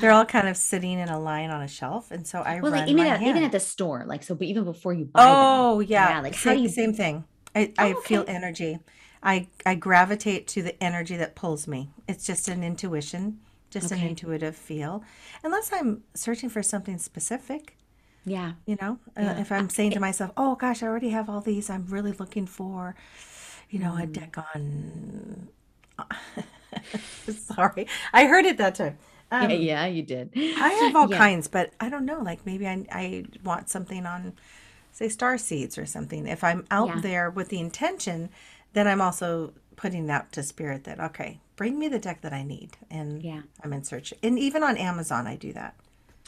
They're 0.00 0.12
all 0.12 0.24
kind 0.24 0.48
of 0.48 0.56
sitting 0.56 0.98
in 0.98 1.08
a 1.10 1.20
line 1.20 1.50
on 1.50 1.60
a 1.62 1.68
shelf, 1.68 2.10
and 2.10 2.26
so 2.26 2.40
I 2.40 2.60
Well, 2.60 2.72
run 2.72 2.80
like 2.80 2.88
even 2.90 3.06
at, 3.06 3.18
hand. 3.20 3.30
even 3.30 3.44
at 3.44 3.52
the 3.52 3.60
store, 3.60 4.04
like 4.06 4.22
so, 4.22 4.34
but 4.34 4.46
even 4.46 4.64
before 4.64 4.94
you 4.94 5.04
buy 5.04 5.22
them. 5.24 5.34
oh 5.36 5.80
yeah, 5.80 6.08
Yeah, 6.10 6.20
like, 6.22 6.34
how 6.34 6.40
same, 6.50 6.56
do 6.56 6.62
you- 6.62 6.68
same 6.70 6.92
thing. 6.94 7.24
I, 7.54 7.72
I 7.78 7.92
Oh, 7.92 8.00
feel 8.02 8.24
energy. 8.26 8.78
I 9.22 9.48
I 9.66 9.74
gravitate 9.74 10.46
to 10.48 10.62
the 10.62 10.82
energy 10.82 11.16
that 11.16 11.34
pulls 11.34 11.66
me. 11.66 11.90
It's 12.08 12.24
just 12.26 12.48
an 12.48 12.62
intuition, 12.62 13.40
just 13.70 13.90
an 13.92 14.00
intuitive 14.00 14.54
feel. 14.56 15.02
Unless 15.42 15.72
I'm 15.72 16.04
searching 16.14 16.48
for 16.48 16.62
something 16.62 16.98
specific, 16.98 17.76
Yeah. 18.26 18.54
you 18.66 18.76
know, 18.80 18.98
uh, 19.16 19.22
Yeah. 19.22 19.40
if 19.40 19.52
I'm 19.52 19.70
saying 19.70 19.92
to 19.92 20.00
myself, 20.00 20.32
"Oh 20.36 20.56
gosh, 20.56 20.82
I 20.82 20.86
already 20.88 21.10
have 21.10 21.30
all 21.30 21.40
these. 21.40 21.70
I'm 21.70 21.86
really 21.86 22.12
looking 22.12 22.46
for, 22.46 22.96
you 23.70 23.78
know, 23.78 23.92
Mm. 23.92 24.02
a 24.02 24.06
deck 24.06 24.36
on." 24.38 25.48
Sorry, 27.28 27.86
I 28.12 28.26
heard 28.26 28.44
it 28.46 28.58
that 28.58 28.74
time. 28.76 28.98
Um, 29.30 29.50
yeah, 29.50 29.56
yeah, 29.56 29.86
you 29.86 30.02
did. 30.02 30.30
I 30.36 30.68
have 30.70 30.96
all 30.96 31.08
Yeah. 31.08 31.18
kinds, 31.18 31.48
but 31.48 31.72
I 31.80 31.88
don't 31.88 32.04
know. 32.06 32.20
Like 32.20 32.46
maybe 32.46 32.66
I 32.68 32.84
I 32.92 33.24
want 33.44 33.68
something 33.70 34.06
on, 34.06 34.34
say, 34.92 35.08
star 35.08 35.38
seeds 35.38 35.78
or 35.78 35.86
something. 35.86 36.26
If 36.26 36.44
I'm 36.44 36.66
out 36.70 37.02
there 37.02 37.30
with 37.30 37.48
the 37.48 37.60
intention, 37.60 38.30
then 38.72 38.86
I'm 38.88 39.00
also 39.00 39.52
putting 39.76 40.10
out 40.10 40.32
to 40.32 40.42
spirit 40.42 40.84
that 40.84 41.00
okay, 41.00 41.40
bring 41.56 41.78
me 41.78 41.88
the 41.88 41.98
deck 41.98 42.20
that 42.22 42.32
I 42.32 42.42
need, 42.44 42.76
and 42.90 43.22
Yeah. 43.22 43.42
I'm 43.62 43.72
in 43.72 43.84
search. 43.84 44.14
And 44.22 44.38
even 44.38 44.62
on 44.62 44.76
Amazon, 44.76 45.26
I 45.26 45.36
do 45.36 45.52
that. 45.54 45.74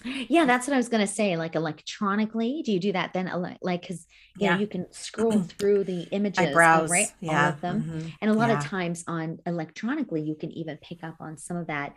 Yeah, 0.05 0.45
that's 0.47 0.67
what 0.67 0.75
I 0.75 0.77
was 0.77 0.89
gonna 0.89 1.07
say. 1.07 1.37
Like 1.37 1.55
electronically, 1.55 2.63
do 2.65 2.73
you 2.73 2.79
do 2.81 2.93
that 2.93 3.13
then? 3.13 3.31
Like, 3.63 3.81
because 3.83 4.07
you 4.37 4.47
Yeah. 4.47 4.55
know 4.55 4.61
you 4.61 4.67
can 4.69 4.93
scroll 4.93 5.43
through 5.43 5.85
the 5.85 6.03
images, 6.13 6.49
I 6.49 6.53
browse, 6.53 6.91
right? 6.91 7.09
yeah, 7.21 7.47
All 7.47 7.55
of 7.55 7.61
them. 7.61 7.83
mhm, 7.83 8.13
And 8.23 8.31
a 8.31 8.35
lot 8.35 8.49
yeah. 8.49 8.59
of 8.59 8.65
times 8.65 9.05
on 9.09 9.39
electronically, 9.47 10.23
you 10.23 10.37
can 10.37 10.51
even 10.53 10.77
pick 10.79 11.03
up 11.03 11.17
on 11.21 11.37
some 11.37 11.57
of 11.57 11.67
that 11.67 11.95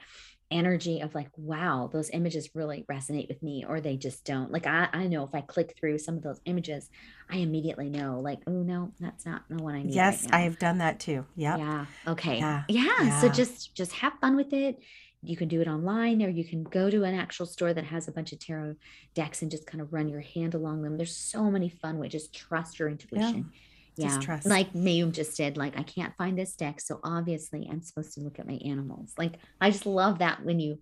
energy 0.50 1.00
of 1.00 1.16
like, 1.16 1.30
wow, 1.38 1.90
those 1.94 2.10
images 2.10 2.50
really 2.54 2.86
resonate 2.92 3.30
with 3.30 3.42
me, 3.42 3.64
or 3.68 3.80
they 3.80 3.96
just 3.98 4.26
don't. 4.26 4.52
Like 4.52 4.68
I, 4.68 4.90
I 4.92 5.08
know 5.08 5.24
if 5.24 5.34
I 5.34 5.42
click 5.42 5.76
through 5.80 5.98
some 6.00 6.18
of 6.18 6.24
those 6.24 6.42
images, 6.46 6.90
I 7.30 7.38
immediately 7.38 7.90
know, 7.90 8.20
like, 8.20 8.40
oh 8.48 8.52
no, 8.64 8.92
that's 9.00 9.26
not 9.26 9.44
the 9.50 9.64
one 9.64 9.76
I 9.76 9.84
need. 9.84 9.94
Yes, 9.94 10.24
right 10.26 10.34
I 10.36 10.40
have 10.42 10.60
done 10.60 10.80
that 10.80 11.00
too. 11.00 11.26
Yep. 11.36 11.60
Yeah. 11.60 11.86
Okay. 12.08 12.40
Yeah. 12.40 12.64
Yeah. 12.68 13.22
So 13.22 13.30
just 13.30 13.76
just 13.76 13.94
have 13.94 14.14
fun 14.20 14.36
with 14.36 14.52
it. 14.54 14.78
You 15.24 15.38
can 15.38 15.48
do 15.48 15.62
it 15.62 15.68
online 15.68 16.24
or 16.24 16.30
you 16.30 16.44
can 16.44 16.64
go 16.64 16.90
to 16.90 17.04
an 17.04 17.14
actual 17.14 17.46
store 17.46 17.74
that 17.74 17.84
has 17.86 18.08
a 18.08 18.12
bunch 18.12 18.34
of 18.34 18.40
tarot 18.40 18.76
decks 19.14 19.42
and 19.42 19.52
just 19.52 19.68
kind 19.68 19.82
of 19.82 19.94
run 19.94 20.10
your 20.10 20.22
hand 20.22 20.56
along 20.56 20.82
them. 20.82 20.98
There's 20.98 21.16
so 21.16 21.52
many 21.52 21.70
fun 21.70 22.00
ways. 22.00 22.12
Just 22.12 22.34
trust 22.34 22.80
your 22.80 22.90
intuition. 22.90 23.52
Just 24.00 24.22
Yeah. 24.22 24.26
trust. 24.26 24.46
Like 24.48 24.74
Mayum 24.74 25.12
just 25.12 25.38
did. 25.38 25.58
Like, 25.58 25.78
I 25.78 25.84
can't 25.84 26.16
find 26.18 26.38
this 26.38 26.56
deck. 26.56 26.82
So 26.82 27.00
obviously 27.04 27.68
I'm 27.72 27.82
supposed 27.82 28.14
to 28.16 28.22
look 28.22 28.40
at 28.40 28.48
my 28.48 28.60
animals. 28.66 29.14
Like, 29.18 29.36
I 29.60 29.70
just 29.70 29.86
love 29.86 30.20
that 30.20 30.44
when 30.44 30.60
you 30.60 30.80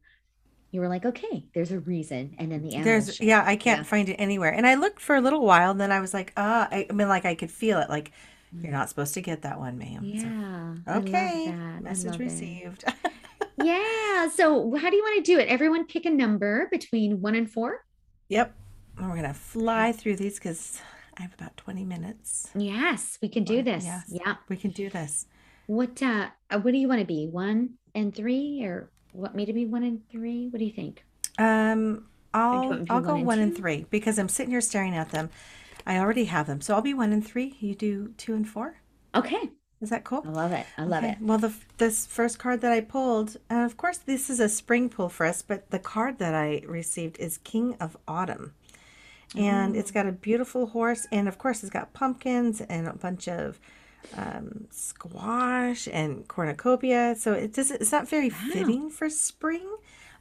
you 0.72 0.82
were 0.82 0.88
like, 0.88 1.04
okay, 1.06 1.48
there's 1.56 1.72
a 1.72 1.80
reason. 1.80 2.36
And 2.38 2.52
then 2.52 2.62
the 2.62 2.76
animals. 2.76 3.06
There's 3.08 3.16
show 3.16 3.24
yeah. 3.26 3.44
I 3.46 3.56
can't 3.56 3.80
Yeah. 3.80 3.84
find 3.84 4.08
it 4.08 4.16
anywhere. 4.16 4.54
And 4.54 4.68
I 4.68 4.76
looked 4.76 5.00
for 5.02 5.16
a 5.16 5.22
little 5.22 5.42
while, 5.44 5.72
and 5.72 5.82
then 5.82 5.92
I 5.92 6.00
was 6.00 6.14
like, 6.14 6.32
ah, 6.38 6.68
I, 6.72 6.86
I 6.90 6.94
mean, 6.94 7.08
like 7.10 7.26
I 7.26 7.34
could 7.36 7.52
feel 7.52 7.80
it. 7.80 7.90
Like 7.90 8.12
you're 8.62 8.72
not 8.72 8.88
supposed 8.90 9.16
to 9.16 9.22
get 9.22 9.42
that 9.42 9.60
one, 9.60 9.78
ma'am. 9.80 10.04
So, 10.16 10.28
Yeah. 10.28 10.76
Love 10.88 11.04
okay, 11.04 11.48
message 11.82 12.20
received. 12.20 12.84
Yeah. 13.64 14.30
So 14.30 14.76
how 14.76 14.90
do 14.90 14.96
you 14.96 15.04
want 15.04 15.24
to 15.24 15.32
do 15.34 15.40
it? 15.40 15.48
Everyone 15.48 15.86
pick 15.86 16.06
a 16.06 16.10
number 16.10 16.68
between 16.72 17.22
one 17.22 17.36
and 17.36 17.50
four. 17.50 17.86
yep. 18.28 18.54
And 18.98 19.10
we're 19.10 19.16
gonna 19.16 19.34
fly 19.34 19.94
through 19.94 20.18
these 20.18 20.36
because 20.36 20.82
I 21.18 21.22
have 21.22 21.34
about 21.34 21.56
20 21.56 21.86
minutes. 21.86 22.50
Yes, 22.54 23.18
we 23.22 23.30
can 23.30 23.46
do 23.46 23.62
this. 23.62 23.86
yes. 23.86 24.04
Yeah. 24.10 24.36
We 24.50 24.58
can 24.58 24.72
do 24.72 24.90
this. 24.90 25.26
What 25.68 26.02
uh 26.04 26.28
uh, 26.50 26.60
what 26.60 26.72
do 26.72 26.78
you 26.78 26.88
want 26.90 27.00
to 27.00 27.06
be? 27.06 27.28
One 27.28 27.76
and 27.96 28.14
three 28.14 28.62
or 28.64 28.90
what 29.14 29.36
me 29.36 29.46
to 29.46 29.54
be 29.54 29.66
one 29.66 29.84
and 29.84 30.02
three? 30.10 30.48
What 30.50 30.60
do 30.60 30.66
you 30.66 30.74
think? 30.74 31.06
Um, 31.38 32.08
I'll 32.34 32.60
want 32.68 32.72
me 32.72 32.78
to 32.78 32.84
be 32.84 32.90
I'll 32.90 33.02
go 33.02 33.08
one 33.08 33.18
and 33.20 33.28
one 33.28 33.40
and 33.40 33.56
three 33.56 33.86
because 33.90 34.20
I'm 34.20 34.30
sitting 34.30 34.52
here 34.52 34.62
staring 34.62 34.96
at 34.96 35.10
them. 35.12 35.30
I 35.88 35.98
already 35.98 36.26
have 36.26 36.48
them, 36.48 36.60
so 36.62 36.76
I'll 36.76 36.82
be 36.82 36.94
one 36.94 37.14
and 37.14 37.26
three. 37.26 37.56
You 37.60 37.74
do 37.74 38.14
two 38.18 38.36
and 38.36 38.48
four. 38.48 38.82
Okay. 39.16 39.50
Is 39.82 39.90
that 39.92 40.04
cool? 40.04 40.24
I 40.26 40.30
love 40.30 40.52
it. 40.52 40.66
I 40.78 40.84
love 40.84 41.04
Okay, 41.04 41.14
it. 41.14 41.18
Well, 41.22 41.38
the 41.38 41.54
this 41.78 42.06
first 42.06 42.38
card 42.38 42.60
that 42.62 42.72
I 42.72 42.82
pulled, 42.82 43.38
and 43.50 43.66
of 43.66 43.78
course 43.78 43.98
this 43.98 44.30
is 44.30 44.40
a 44.42 44.50
spring 44.50 44.90
pull 44.90 45.08
for 45.10 45.26
us, 45.26 45.42
but 45.42 45.70
the 45.72 45.80
card 45.80 46.20
that 46.20 46.36
I 46.36 46.62
received 46.68 47.18
is 47.18 47.38
King 47.40 47.76
of 47.80 47.96
Autumn, 48.08 48.54
and 49.38 49.76
Oh. 49.76 49.80
it's 49.80 49.92
got 49.92 50.06
a 50.06 50.12
beautiful 50.12 50.68
horse, 50.68 51.08
and 51.14 51.28
of 51.30 51.38
course 51.38 51.64
it's 51.64 51.70
got 51.72 51.94
pumpkins 51.94 52.60
and 52.62 52.88
a 52.88 52.94
bunch 52.94 53.30
of 53.30 53.58
um, 54.18 54.68
squash 54.70 55.88
and 55.92 56.28
cornucopia. 56.28 57.16
So 57.18 57.32
it 57.34 57.54
does 57.54 57.72
it's 57.72 57.92
not 57.92 58.08
very 58.10 58.30
fitting 58.30 58.90
for 58.90 59.10
spring, 59.10 59.68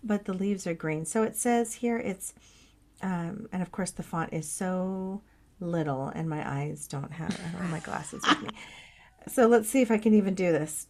but 0.04 0.24
the 0.24 0.34
leaves 0.34 0.66
are 0.68 0.74
green. 0.74 1.04
So 1.04 1.24
it 1.24 1.34
says 1.36 1.74
here 1.74 1.98
it's, 1.98 2.32
um, 3.02 3.48
and 3.52 3.60
of 3.62 3.72
course 3.72 3.90
the 3.90 4.04
font 4.04 4.32
is 4.32 4.48
so 4.48 5.22
little, 5.58 6.06
and 6.14 6.28
my 6.30 6.48
eyes 6.48 6.86
don't 6.86 7.10
have 7.12 7.32
I 7.40 7.50
don't 7.50 7.62
have 7.62 7.70
my 7.70 7.80
glasses 7.80 8.22
with 8.28 8.42
me. 8.42 8.50
So 9.28 9.47
let's 9.47 9.68
see 9.68 9.82
if 9.82 9.90
I 9.90 9.99
can 9.99 10.14
even 10.14 10.35
do 10.35 10.52
this. 10.52 10.87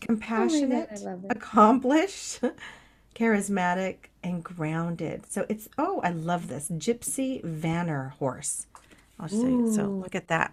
Compassionate, 0.00 1.00
love 1.02 1.26
accomplished, 1.30 2.40
charismatic, 3.14 3.96
and 4.22 4.42
grounded. 4.42 5.26
So 5.30 5.46
it's, 5.48 5.68
oh, 5.78 6.00
I 6.02 6.10
love 6.10 6.48
this. 6.48 6.68
Gypsy 6.70 7.42
Vanner 7.44 8.12
horse. 8.12 8.66
I'll 9.20 9.28
show 9.28 9.46
you. 9.46 9.72
So 9.72 9.84
look 9.84 10.14
at 10.14 10.28
that. 10.28 10.52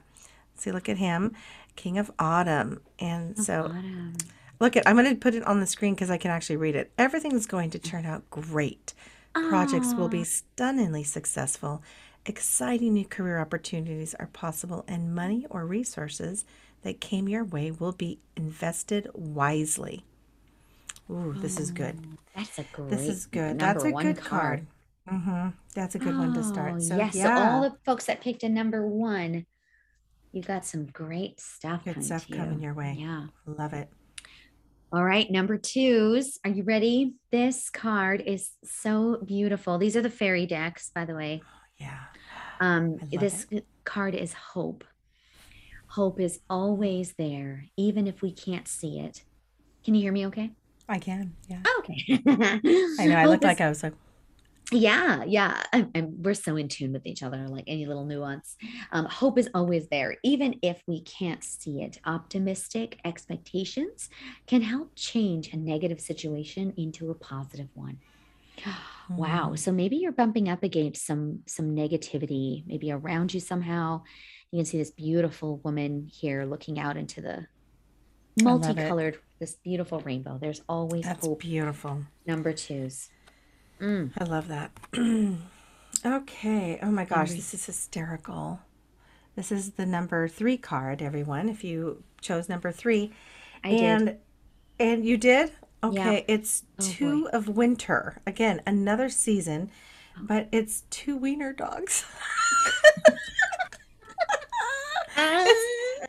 See, 0.56 0.72
look 0.72 0.90
at 0.90 0.98
him. 0.98 1.36
King 1.76 1.98
of 1.98 2.12
Autumn. 2.20 2.82
And 3.00 3.38
so 3.38 3.66
Autumn. 3.66 4.14
look 4.60 4.76
at, 4.76 4.88
I'm 4.88 4.96
going 4.96 5.10
to 5.10 5.16
put 5.16 5.34
it 5.34 5.44
on 5.44 5.60
the 5.60 5.66
screen 5.66 5.96
because 5.96 6.12
I 6.12 6.18
can 6.18 6.30
actually 6.30 6.58
read 6.58 6.76
it. 6.76 6.92
Everything's 6.98 7.48
going 7.48 7.72
to 7.72 7.80
turn 7.80 8.06
out 8.06 8.30
great. 8.30 8.94
Projects 9.34 9.94
will 9.94 10.10
be 10.10 10.24
stunningly 10.24 11.04
successful. 11.04 11.82
Exciting 12.26 12.94
new 12.94 13.06
career 13.06 13.40
opportunities 13.40 14.14
are 14.16 14.28
possible, 14.28 14.84
and 14.88 15.16
money 15.16 15.46
or 15.50 15.66
resources 15.66 16.46
that 16.84 17.02
came 17.02 17.28
your 17.28 17.44
way 17.44 17.72
will 17.72 17.92
be 17.92 18.20
invested 18.38 19.10
wisely. 19.14 20.06
Ooh, 21.10 21.34
this 21.38 21.60
is 21.60 21.72
good. 21.72 22.00
That's 22.36 22.60
a 22.60 22.66
great 22.72 22.90
This 22.90 23.08
is 23.08 23.26
good. 23.26 23.60
That's 23.60 23.84
a 23.84 23.92
good 23.92 24.18
card. 24.18 24.68
Mm-hmm. 25.12 25.50
That's 25.74 25.96
a 25.96 26.00
good 26.00 26.16
one 26.18 26.34
to 26.34 26.40
Oh, 26.40 26.44
start. 26.44 26.82
So 26.84 26.96
yes. 26.98 27.16
yeah, 27.16 27.36
So 27.36 27.52
all 27.52 27.62
the 27.64 27.76
folks 27.86 28.06
that 28.06 28.22
picked 28.22 28.44
a 28.44 28.50
number 28.50 28.88
one, 28.88 29.46
you 30.32 30.44
got 30.44 30.66
some 30.66 30.86
great 30.86 31.40
stuff 31.40 31.84
good 31.84 31.96
coming 31.96 32.06
stuff 32.06 32.28
coming 32.30 32.60
you. 32.60 32.66
your 32.66 32.74
way. 32.76 32.96
Yeah. 33.00 33.26
Love 33.48 33.74
it. 33.74 33.90
All 34.92 35.04
right, 35.04 35.30
number 35.30 35.58
twos. 35.58 36.40
Are 36.44 36.50
you 36.50 36.64
ready? 36.64 37.14
This 37.32 37.70
card 37.70 38.24
is 38.26 38.52
so 38.64 39.20
beautiful. 39.26 39.78
These 39.78 39.96
are 39.96 40.02
the 40.02 40.10
fairy 40.10 40.46
decks, 40.46 40.92
by 40.94 41.06
the 41.06 41.14
way. 41.16 41.42
Yeah. 41.78 41.98
Um, 42.60 42.98
this 43.12 43.46
card 43.84 44.16
is 44.16 44.34
hope. 44.34 44.84
Hope 45.90 46.20
is 46.20 46.40
always 46.50 47.14
there, 47.18 47.66
even 47.78 48.08
if 48.08 48.22
we 48.22 48.32
can't 48.32 48.68
see 48.68 49.00
it. 49.00 49.24
Can 49.84 49.96
you 49.96 50.02
hear 50.02 50.12
me 50.12 50.28
okay? 50.28 50.52
I 50.88 51.00
can. 51.00 51.36
Yeah. 51.48 51.62
Okay. 51.80 52.22
I 52.28 53.06
know. 53.08 53.18
I 53.18 53.22
Hope 53.22 53.30
looked 53.32 53.44
is- 53.44 53.48
like 53.48 53.62
I 53.62 53.70
was 53.70 53.84
like, 53.84 53.94
yeah, 54.72 55.24
yeah. 55.26 55.64
I'm, 55.74 55.90
I'm- 55.96 56.22
we're 56.22 56.36
so 56.36 56.56
in 56.56 56.68
tune 56.68 56.94
with 56.94 57.08
each 57.08 57.24
other, 57.24 57.48
like 57.48 57.64
any 57.68 57.88
little 57.88 58.06
nuance. 58.06 58.56
Um, 58.92 59.06
hope 59.06 59.40
is 59.40 59.50
always 59.56 59.88
there, 59.88 60.18
even 60.24 60.60
if 60.62 60.84
we 60.86 61.02
can't 61.02 61.44
see 61.44 61.82
it. 61.82 62.00
Optimistic 62.06 63.00
expectations 63.04 64.10
can 64.46 64.62
help 64.62 64.92
change 64.96 65.54
a 65.54 65.58
negative 65.58 66.00
situation 66.00 66.74
into 66.78 67.10
a 67.10 67.16
positive 67.16 67.70
one. 67.74 67.98
Wow. 69.18 69.54
mm, 69.54 69.58
So 69.58 69.72
maybe 69.72 69.96
you're 69.96 70.12
bumping 70.12 70.50
up 70.50 70.62
against 70.62 71.04
some 71.08 71.40
some 71.48 71.76
negativity, 71.76 72.64
maybe 72.68 72.92
around 72.92 73.34
you 73.34 73.40
somehow. 73.40 74.04
You 74.52 74.60
can 74.60 74.66
see 74.66 74.78
this 74.80 74.92
beautiful 74.92 75.58
woman 75.64 76.10
here 76.12 76.44
looking 76.46 76.80
out 76.80 76.98
into 76.98 77.22
the 77.22 77.46
multicolored, 78.42 79.20
this 79.40 79.56
beautiful 79.56 80.00
rainbow. 80.00 80.38
There's 80.42 80.62
always 80.68 81.04
that's 81.06 81.26
hope. 81.26 81.40
beautiful. 81.42 82.04
Number 82.26 82.52
twos. 82.54 83.10
Mm. 83.80 84.12
I 84.18 84.24
love 84.24 84.48
that. 84.48 84.72
okay. 86.06 86.80
Oh 86.82 86.90
my 86.92 87.06
gosh, 87.06 87.32
this 87.32 87.54
is 87.54 87.66
hysterical. 87.66 88.60
This 89.36 89.52
is 89.52 89.72
the 89.74 89.86
number 89.86 90.28
three 90.28 90.58
card, 90.58 91.02
everyone. 91.02 91.48
If 91.48 91.64
you 91.64 92.04
chose 92.20 92.50
number 92.50 92.72
three, 92.72 93.12
I 93.64 93.70
did. 93.70 93.82
and 93.82 94.18
and 94.80 95.06
you 95.06 95.18
did. 95.18 95.52
Yeah. 95.84 95.90
Okay, 95.90 96.26
it's 96.28 96.64
Oh, 96.80 96.84
boy. 96.84 96.90
two 96.92 97.30
of 97.32 97.48
winter 97.48 98.22
again, 98.26 98.62
another 98.66 99.08
season, 99.10 99.70
but 100.20 100.50
it's 100.52 100.82
two 100.90 101.16
wiener 101.16 101.54
dogs. 101.54 102.04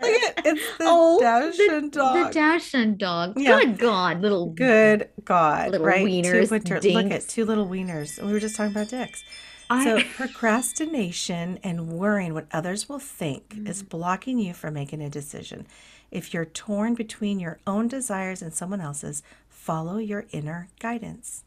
Look 0.02 0.22
at 0.22 0.29
it's 0.44 0.60
the 0.78 0.84
Oh, 0.86 1.18
Dachshund 1.20 1.92
The 1.92 1.98
dog. 1.98 2.32
Dachshund 2.32 2.98
dog. 2.98 3.38
Yeah. 3.38 3.60
Good 3.60 3.78
God, 3.78 4.20
little 4.20 4.46
Good 4.50 5.08
God, 5.24 5.70
Little 5.72 5.86
right? 5.86 6.06
wieners, 6.06 6.44
two 6.48 6.50
winter. 6.50 6.80
Look 6.80 7.10
at 7.12 7.28
two 7.28 7.44
little 7.44 7.66
wieners. 7.66 8.22
We 8.24 8.32
were 8.32 8.40
just 8.40 8.56
talking 8.56 8.72
about 8.72 8.88
dicks. 8.88 9.22
I- 9.68 9.84
So 9.84 10.02
procrastination 10.16 11.58
and 11.62 11.88
worrying 11.92 12.34
what 12.34 12.46
others 12.52 12.88
will 12.88 12.98
think 12.98 13.50
Mm. 13.56 13.68
is 13.68 13.82
blocking 13.82 14.38
you 14.38 14.54
from 14.54 14.74
making 14.74 15.00
a 15.02 15.08
decision. 15.10 15.66
If 16.10 16.34
you're 16.34 16.44
torn 16.44 16.94
between 16.94 17.38
your 17.38 17.58
own 17.66 17.88
desires 17.88 18.42
and 18.42 18.52
someone 18.52 18.80
else's, 18.80 19.22
follow 19.48 19.98
your 19.98 20.26
inner 20.32 20.68
guidance. 20.80 21.44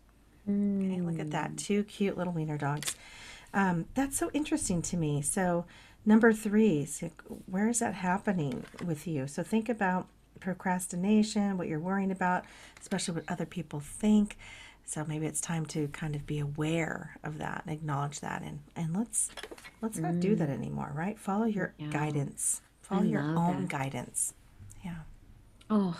Okay, 0.48 1.02
look 1.02 1.20
at 1.20 1.28
Mm. 1.28 1.32
that. 1.32 1.58
Two 1.58 1.84
cute 1.84 2.18
little 2.18 2.34
wiener 2.34 2.58
dogs. 2.58 2.96
Um, 3.54 3.86
that's 3.94 4.18
so 4.18 4.30
interesting 4.34 4.82
to 4.84 4.98
me. 4.98 5.22
So, 5.22 5.66
number 6.06 6.34
three, 6.34 6.86
so 6.86 7.10
where 7.46 7.70
is 7.70 7.80
that 7.80 7.96
happening 7.96 8.66
with 8.86 9.08
you? 9.08 9.28
So, 9.28 9.44
think 9.44 9.70
about 9.70 10.08
procrastination, 10.40 11.58
what 11.58 11.68
you're 11.68 11.80
worrying 11.80 12.12
about, 12.12 12.46
especially 12.82 13.16
what 13.16 13.24
other 13.28 13.46
people 13.46 13.80
think. 13.80 14.38
So 14.86 15.06
maybe 15.06 15.26
it's 15.26 15.40
time 15.40 15.66
to 15.68 15.88
kind 15.90 16.14
of 16.14 16.26
be 16.28 16.40
aware 16.40 17.16
of 17.24 17.38
that 17.38 17.64
and 17.66 17.74
acknowledge 17.74 18.20
that, 18.20 18.42
and 18.42 18.60
and 18.76 18.96
let's 18.96 19.30
let's 19.82 19.98
not 19.98 20.20
do 20.20 20.36
that 20.36 20.50
anymore, 20.50 20.92
right? 20.94 21.18
Follow 21.18 21.46
your 21.46 21.74
Yeah. 21.78 21.88
guidance. 21.88 22.62
Follow 22.82 23.04
your 23.04 23.22
own 23.22 23.62
that. 23.62 23.70
guidance. 23.70 24.34
Yeah. 24.84 25.04
Oh, 25.70 25.98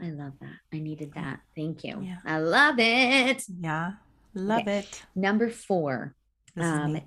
I 0.00 0.08
love 0.08 0.32
that. 0.40 0.56
I 0.72 0.78
needed 0.78 1.12
that. 1.14 1.40
Thank 1.54 1.84
you. 1.84 2.00
Yeah. 2.00 2.16
I 2.24 2.38
love 2.38 2.76
it. 2.78 3.44
Yeah. 3.60 3.92
Love 4.32 4.62
Okay. 4.62 4.78
it. 4.78 5.04
Number 5.14 5.50
four. 5.50 6.14
Um. 6.56 7.00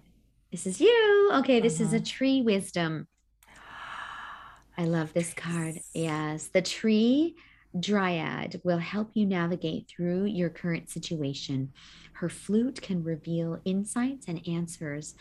This 0.57 0.65
is 0.65 0.81
you. 0.81 1.29
Okay, 1.35 1.59
this 1.59 1.79
is 1.79 1.93
a 1.93 1.99
Mhm. 1.99 2.05
tree 2.05 2.41
wisdom. 2.41 3.07
I 4.75 4.85
love 4.85 5.13
this 5.13 5.33
card. 5.35 5.75
Yes, 5.93 6.47
the 6.47 6.63
tree 6.63 7.35
dryad 7.79 8.59
will 8.63 8.79
help 8.79 9.11
you 9.13 9.27
navigate 9.27 9.87
through 9.87 10.25
your 10.25 10.49
current 10.49 10.89
situation. 10.89 11.73
Her 12.15 12.29
flute 12.29 12.81
can 12.81 13.03
reveal 13.03 13.61
insights 13.65 14.27
and 14.27 14.41
answers 14.47 15.13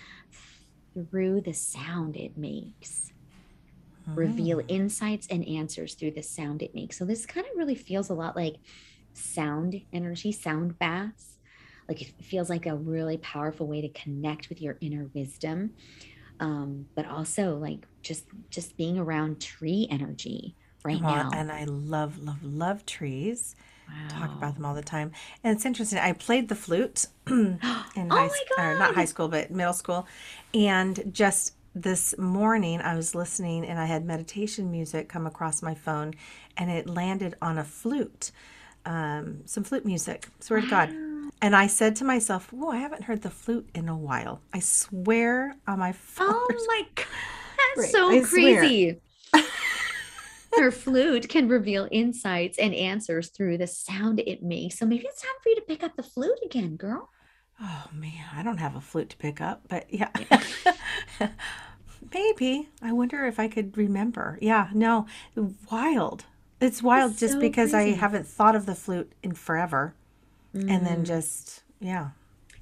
through 1.10 1.42
the 1.42 1.52
sound 1.52 2.16
it 2.16 2.38
makes. 2.38 3.12
Reveal 4.14 4.58
Mm. 4.60 4.64
insights 4.68 5.26
and 5.28 5.46
answers 5.46 5.96
through 5.96 6.12
the 6.12 6.22
sound 6.22 6.62
it 6.62 6.74
makes. 6.74 6.96
So 6.96 7.04
this 7.04 7.26
kind 7.26 7.46
of 7.46 7.52
really 7.58 7.74
feels 7.74 8.08
a 8.08 8.14
lot 8.14 8.36
like 8.36 8.54
sound 9.12 9.74
energy, 9.92 10.32
sound 10.32 10.78
baths. 10.78 11.35
Like 11.88 12.02
it 12.02 12.12
feels 12.22 12.50
like 12.50 12.66
a 12.66 12.74
really 12.74 13.18
powerful 13.18 13.66
way 13.66 13.80
to 13.80 13.88
connect 13.90 14.48
with 14.48 14.60
your 14.60 14.76
inner 14.80 15.08
wisdom. 15.14 15.72
Um, 16.38 16.86
but 16.94 17.06
also 17.06 17.56
like 17.56 17.86
just 18.02 18.26
just 18.50 18.76
being 18.76 18.98
around 18.98 19.40
tree 19.40 19.86
energy 19.90 20.54
right 20.84 21.00
Well, 21.00 21.14
now. 21.14 21.30
and 21.32 21.50
I 21.50 21.64
love, 21.64 22.18
love, 22.18 22.42
love 22.42 22.86
trees. 22.86 23.56
Talk 24.08 24.32
about 24.32 24.54
them 24.56 24.64
all 24.64 24.74
the 24.74 24.82
time. 24.82 25.12
And 25.44 25.54
it's 25.54 25.64
interesting. 25.64 25.98
I 25.98 26.12
played 26.12 26.48
the 26.48 26.54
flute 26.56 27.06
in 27.26 27.58
Oh 27.62 28.04
high 28.10 28.28
school, 28.28 28.64
or 28.64 28.78
not 28.78 28.94
high 28.94 29.04
school, 29.04 29.28
but 29.28 29.50
middle 29.50 29.72
school. 29.72 30.06
And 30.54 31.10
just 31.12 31.54
this 31.74 32.16
morning, 32.18 32.80
I 32.80 32.96
was 32.96 33.14
listening 33.14 33.64
and 33.66 33.78
I 33.78 33.86
had 33.86 34.04
meditation 34.04 34.70
music 34.70 35.08
come 35.08 35.26
across 35.26 35.62
my 35.62 35.74
phone 35.74 36.14
and 36.56 36.70
it 36.70 36.88
landed 36.88 37.36
on 37.42 37.58
a 37.58 37.64
flute, 37.64 38.32
um, 38.84 39.42
some 39.46 39.62
flute 39.64 39.84
music, 39.84 40.28
swear 40.40 40.60
to 40.60 40.66
God. 40.66 40.90
Wow. 41.42 41.46
And 41.46 41.56
I 41.56 41.66
said 41.66 41.96
to 41.96 42.04
myself, 42.04 42.52
Whoa, 42.52 42.70
I 42.70 42.78
haven't 42.78 43.04
heard 43.04 43.22
the 43.22 43.30
flute 43.30 43.68
in 43.74 43.88
a 43.88 43.96
while. 43.96 44.40
I 44.52 44.60
swear 44.60 45.56
on 45.66 45.78
my 45.78 45.94
Oh 46.20 46.46
my 46.66 46.82
God. 46.94 47.06
That's 47.76 47.78
Right, 47.78 47.90
so 47.90 48.10
I 48.10 48.20
crazy. 48.20 49.00
Her 50.56 50.70
flute 50.70 51.28
can 51.28 51.48
reveal 51.48 51.86
insights 51.90 52.58
and 52.58 52.74
answers 52.74 53.28
through 53.28 53.58
the 53.58 53.66
sound 53.66 54.20
it 54.20 54.42
makes. 54.42 54.78
So 54.78 54.86
maybe 54.86 55.04
it's 55.06 55.20
time 55.20 55.34
for 55.42 55.50
you 55.50 55.56
to 55.56 55.62
pick 55.62 55.82
up 55.82 55.96
the 55.96 56.02
flute 56.02 56.38
again, 56.44 56.76
girl. 56.76 57.10
Oh 57.60 57.86
man, 57.92 58.24
I 58.34 58.42
don't 58.42 58.58
have 58.58 58.74
a 58.76 58.80
flute 58.80 59.10
to 59.10 59.16
pick 59.16 59.40
up, 59.40 59.62
but 59.68 59.86
yeah. 59.92 60.08
Maybe. 62.14 62.68
I 62.82 62.92
wonder 62.92 63.24
if 63.26 63.38
I 63.38 63.48
could 63.48 63.76
remember. 63.76 64.38
Yeah, 64.40 64.68
no. 64.74 65.06
Wild. 65.70 66.24
It's 66.60 66.82
wild 66.82 67.12
It's 67.12 67.20
just 67.20 67.34
so 67.34 67.40
because 67.40 67.74
I 67.74 67.90
haven't 67.90 68.26
thought 68.26 68.56
of 68.56 68.66
the 68.66 68.74
flute 68.74 69.12
in 69.22 69.32
forever. 69.34 69.94
And 70.56 70.84
then 70.86 71.02
Mm. 71.02 71.06
just, 71.06 71.62
yeah. 71.80 72.10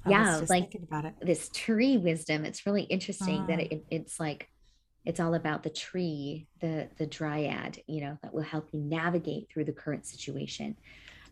I 0.05 0.09
Yeah, 0.09 0.37
like- 0.37 0.47
thinking 0.71 0.83
about 0.83 1.05
it. 1.05 1.15
this 1.21 1.49
tree 1.53 1.97
wisdom 1.97 2.45
it's 2.45 2.65
really 2.67 2.83
interesting 2.83 3.47
that 3.47 3.57
Mm. 3.59 3.71
it, 3.71 3.85
it's 3.89 4.19
like 4.19 4.49
it's 5.03 5.19
all 5.19 5.33
about 5.33 5.63
the 5.63 5.69
tree 5.71 6.47
the 6.59 6.89
the 6.97 7.07
dryad 7.07 7.81
you 7.87 8.01
know 8.01 8.17
that 8.21 8.31
will 8.33 8.43
help 8.43 8.69
you 8.71 8.79
navigate 8.81 9.49
through 9.49 9.63
the 9.65 9.71
current 9.71 10.05
situation 10.05 10.75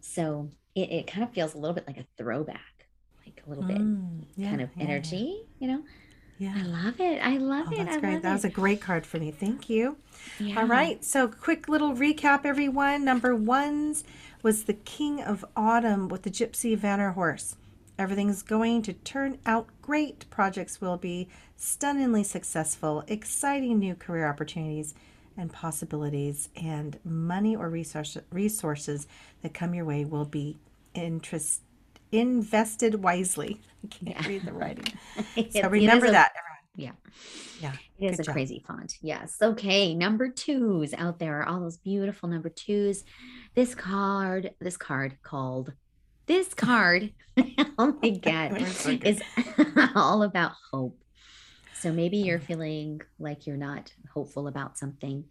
so 0.01 0.49
it, 0.73 0.89
it 0.91 1.07
kind 1.07 1.23
of 1.23 1.31
feels 1.33 1.53
a 1.53 1.57
little 1.59 1.75
bit 1.75 1.85
like 1.85 1.97
a 1.97 2.05
throwback 2.17 2.87
like 3.27 3.43
a 3.45 3.49
little 3.49 3.63
bit 3.63 3.77
Mm, 3.77 4.25
yeah, 4.35 4.49
kind 4.49 4.61
of 4.61 4.69
yeah, 4.75 4.83
yeah, 4.83 4.89
energy 4.89 5.43
you 5.59 5.67
know 5.67 5.83
Yeah. 6.39 6.53
i 6.57 6.63
love 6.63 6.99
it 6.99 7.19
i 7.23 7.37
love 7.37 7.67
Oh, 7.69 7.73
it 7.73 7.85
that's 7.85 7.97
i 7.97 7.99
great. 7.99 8.21
That 8.21 8.33
was 8.33 8.45
a 8.45 8.49
great 8.49 8.81
card 8.81 9.05
for 9.05 9.17
me. 9.19 9.31
Thank 9.31 9.69
you. 9.69 9.97
yeah. 10.39 10.59
All 10.61 10.67
right. 10.67 11.03
So, 11.03 11.27
quick 11.27 11.67
little 11.69 11.93
recap, 11.93 12.45
everyone. 12.45 13.05
Number 13.05 13.35
ones 13.35 14.03
was 14.41 14.63
the 14.65 14.73
King 14.73 15.21
of 15.21 15.45
Autumn 15.55 16.07
with 16.09 16.23
the 16.23 16.29
Gypsy 16.31 16.77
Vanner 16.77 17.13
horse. 17.13 17.55
Everything's 17.97 18.41
going 18.41 18.81
to 18.83 18.93
turn 18.93 19.37
out 19.45 19.67
great. 19.81 20.25
Projects 20.29 20.81
will 20.81 20.97
be 20.97 21.29
stunningly 21.55 22.23
successful, 22.23 23.03
exciting 23.07 23.79
new 23.79 23.95
career 23.95 24.27
opportunities 24.27 24.93
and 25.37 25.51
possibilities, 25.51 26.49
and 26.55 26.99
money 27.05 27.55
or 27.55 27.69
resource, 27.69 28.17
resources 28.31 29.07
that 29.41 29.53
come 29.53 29.73
your 29.73 29.85
way 29.85 30.03
will 30.05 30.25
be 30.25 30.57
interest, 30.93 31.61
invested 32.13 33.03
wisely. 33.03 33.61
I 33.83 33.87
can't 33.87 34.21
Yeah. 34.21 34.27
read 34.27 34.45
the 34.45 34.53
writing. 34.53 34.85
It- 35.35 35.53
So, 35.53 35.67
remember 35.69 36.05
a- 36.07 36.11
that, 36.11 36.31
everyone. 36.37 36.59
yeah 36.75 37.11
Yeah. 37.61 37.73
It 37.99 38.11
is 38.11 38.17
Good 38.17 38.19
a 38.21 38.23
job. 38.25 38.33
crazy 38.33 38.63
font. 38.67 38.97
Yes. 39.01 39.37
Okay. 39.41 39.93
Number 39.93 40.29
twos 40.29 40.93
out 40.93 41.19
there, 41.19 41.41
are 41.41 41.45
all 41.47 41.59
those 41.61 41.77
beautiful 41.77 42.27
number 42.29 42.49
twos. 42.49 43.03
This 43.55 43.75
card, 43.75 44.51
this 44.59 44.77
card 44.77 45.17
called 45.21 45.73
this 46.25 46.53
card. 46.53 47.13
oh 47.77 47.97
my 48.01 48.09
God. 48.09 48.53
We're 48.53 48.67
so 48.67 48.97
good. 48.97 49.07
is 49.07 49.21
all 49.95 50.23
about 50.23 50.53
hope. 50.71 50.99
So 51.79 51.91
maybe 51.91 52.17
you're 52.17 52.37
mm-hmm. 52.37 52.45
feeling 52.47 53.01
like 53.19 53.45
you're 53.45 53.57
not 53.57 53.91
hopeful 54.13 54.47
about 54.47 54.77
something. 54.77 55.25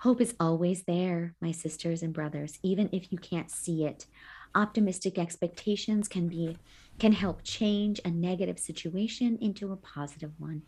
Hope 0.00 0.20
is 0.22 0.34
always 0.40 0.84
there, 0.84 1.34
my 1.40 1.52
sisters 1.52 2.02
and 2.02 2.14
brothers, 2.14 2.58
even 2.62 2.88
if 2.92 3.12
you 3.12 3.18
can't 3.18 3.50
see 3.50 3.84
it. 3.84 4.06
Optimistic 4.54 5.18
expectations 5.18 6.08
can 6.08 6.28
be 6.28 6.58
can 6.98 7.12
help 7.12 7.40
change 7.42 8.00
a 8.04 8.10
negative 8.10 8.58
situation 8.58 9.38
into 9.40 9.72
a 9.72 9.76
positive 9.76 10.32
one. 10.38 10.62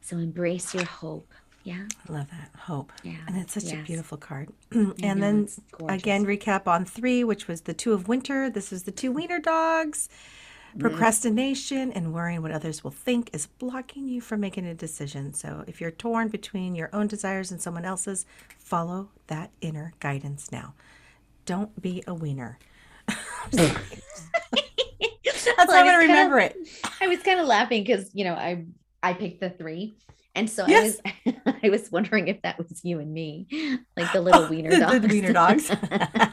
So 0.00 0.18
embrace 0.18 0.74
your 0.74 0.84
hope. 0.84 1.32
Yeah. 1.64 1.86
I 2.08 2.12
love 2.12 2.28
that. 2.30 2.50
Hope. 2.58 2.92
Yeah. 3.04 3.18
And 3.28 3.36
it's 3.36 3.54
such 3.54 3.72
a 3.72 3.76
beautiful 3.76 4.18
card. 4.18 4.50
And 4.72 4.98
know, 4.98 5.14
then 5.14 5.48
again, 5.88 6.26
recap 6.26 6.66
on 6.66 6.84
three, 6.84 7.22
which 7.22 7.46
was 7.46 7.62
the 7.62 7.74
two 7.74 7.92
of 7.92 8.08
winter. 8.08 8.50
This 8.50 8.72
is 8.72 8.82
the 8.82 8.90
two 8.90 9.12
wiener 9.12 9.38
dogs. 9.38 10.08
Procrastination 10.78 11.92
and 11.92 12.14
worrying 12.14 12.40
what 12.40 12.50
others 12.50 12.82
will 12.82 12.90
think 12.90 13.28
is 13.34 13.46
blocking 13.46 14.08
you 14.08 14.22
from 14.22 14.40
making 14.40 14.64
a 14.64 14.74
decision. 14.74 15.34
So 15.34 15.64
if 15.66 15.80
you're 15.80 15.90
torn 15.90 16.28
between 16.28 16.74
your 16.74 16.88
own 16.94 17.06
desires 17.08 17.50
and 17.50 17.60
someone 17.60 17.84
else's, 17.84 18.24
follow 18.58 19.10
that 19.26 19.50
inner 19.60 19.92
guidance 20.00 20.50
now. 20.50 20.72
Don't 21.44 21.80
be 21.80 22.02
a 22.06 22.14
wiener. 22.14 22.58
That's 23.52 25.46
Well, 25.68 25.76
how 25.76 25.80
I'm 25.80 25.86
going 25.86 26.00
to 26.00 26.06
kinda- 26.06 26.12
remember 26.12 26.38
it. 26.40 26.56
I 27.00 27.08
was 27.08 27.20
kind 27.20 27.40
of 27.40 27.46
laughing 27.46 27.82
because 27.84 28.10
you 28.14 28.24
know 28.24 28.34
I 28.34 28.64
I 29.02 29.12
picked 29.14 29.40
the 29.40 29.50
three, 29.50 29.94
and 30.34 30.48
so 30.48 30.66
Yes. 30.66 30.98
I 31.04 31.12
was 31.26 31.34
I 31.64 31.68
was 31.68 31.92
wondering 31.92 32.28
if 32.28 32.40
that 32.42 32.58
was 32.58 32.80
you 32.84 33.00
and 33.00 33.12
me, 33.12 33.46
like 33.96 34.12
the 34.12 34.20
little 34.20 34.48
wiener 34.48 34.70
the, 34.70 34.78
dogs. 34.78 35.00
The 35.00 35.08
wiener 35.08 35.32
dogs. 35.32 35.70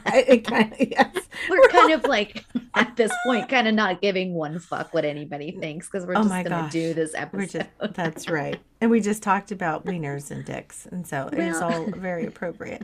it 0.06 0.44
kind 0.46 0.72
of, 0.72 0.78
yes. 0.80 1.16
we're 1.48 1.68
kind 1.68 1.92
of 1.92 2.04
like 2.04 2.44
at 2.74 2.96
this 2.96 3.12
point, 3.24 3.48
kind 3.48 3.68
of 3.68 3.74
not 3.74 4.00
giving 4.00 4.34
one 4.34 4.58
fuck 4.58 4.92
what 4.94 5.04
anybody 5.04 5.52
thinks 5.52 5.88
because 5.88 6.06
we're 6.06 6.14
Oh 6.16 6.22
just 6.22 6.28
gonna 6.30 6.48
gosh. 6.48 6.72
do 6.72 6.94
this 6.94 7.14
episode. 7.14 7.68
just 7.80 7.94
that's 7.94 8.28
right. 8.28 8.60
And 8.80 8.90
we 8.90 9.00
just 9.00 9.22
talked 9.22 9.52
about 9.52 9.84
wieners 9.84 10.30
and 10.30 10.44
dicks. 10.44 10.86
And 10.86 11.06
so 11.06 11.28
it's 11.32 11.60
Well- 11.60 11.84
all 11.86 11.90
very 11.96 12.26
appropriate. 12.26 12.82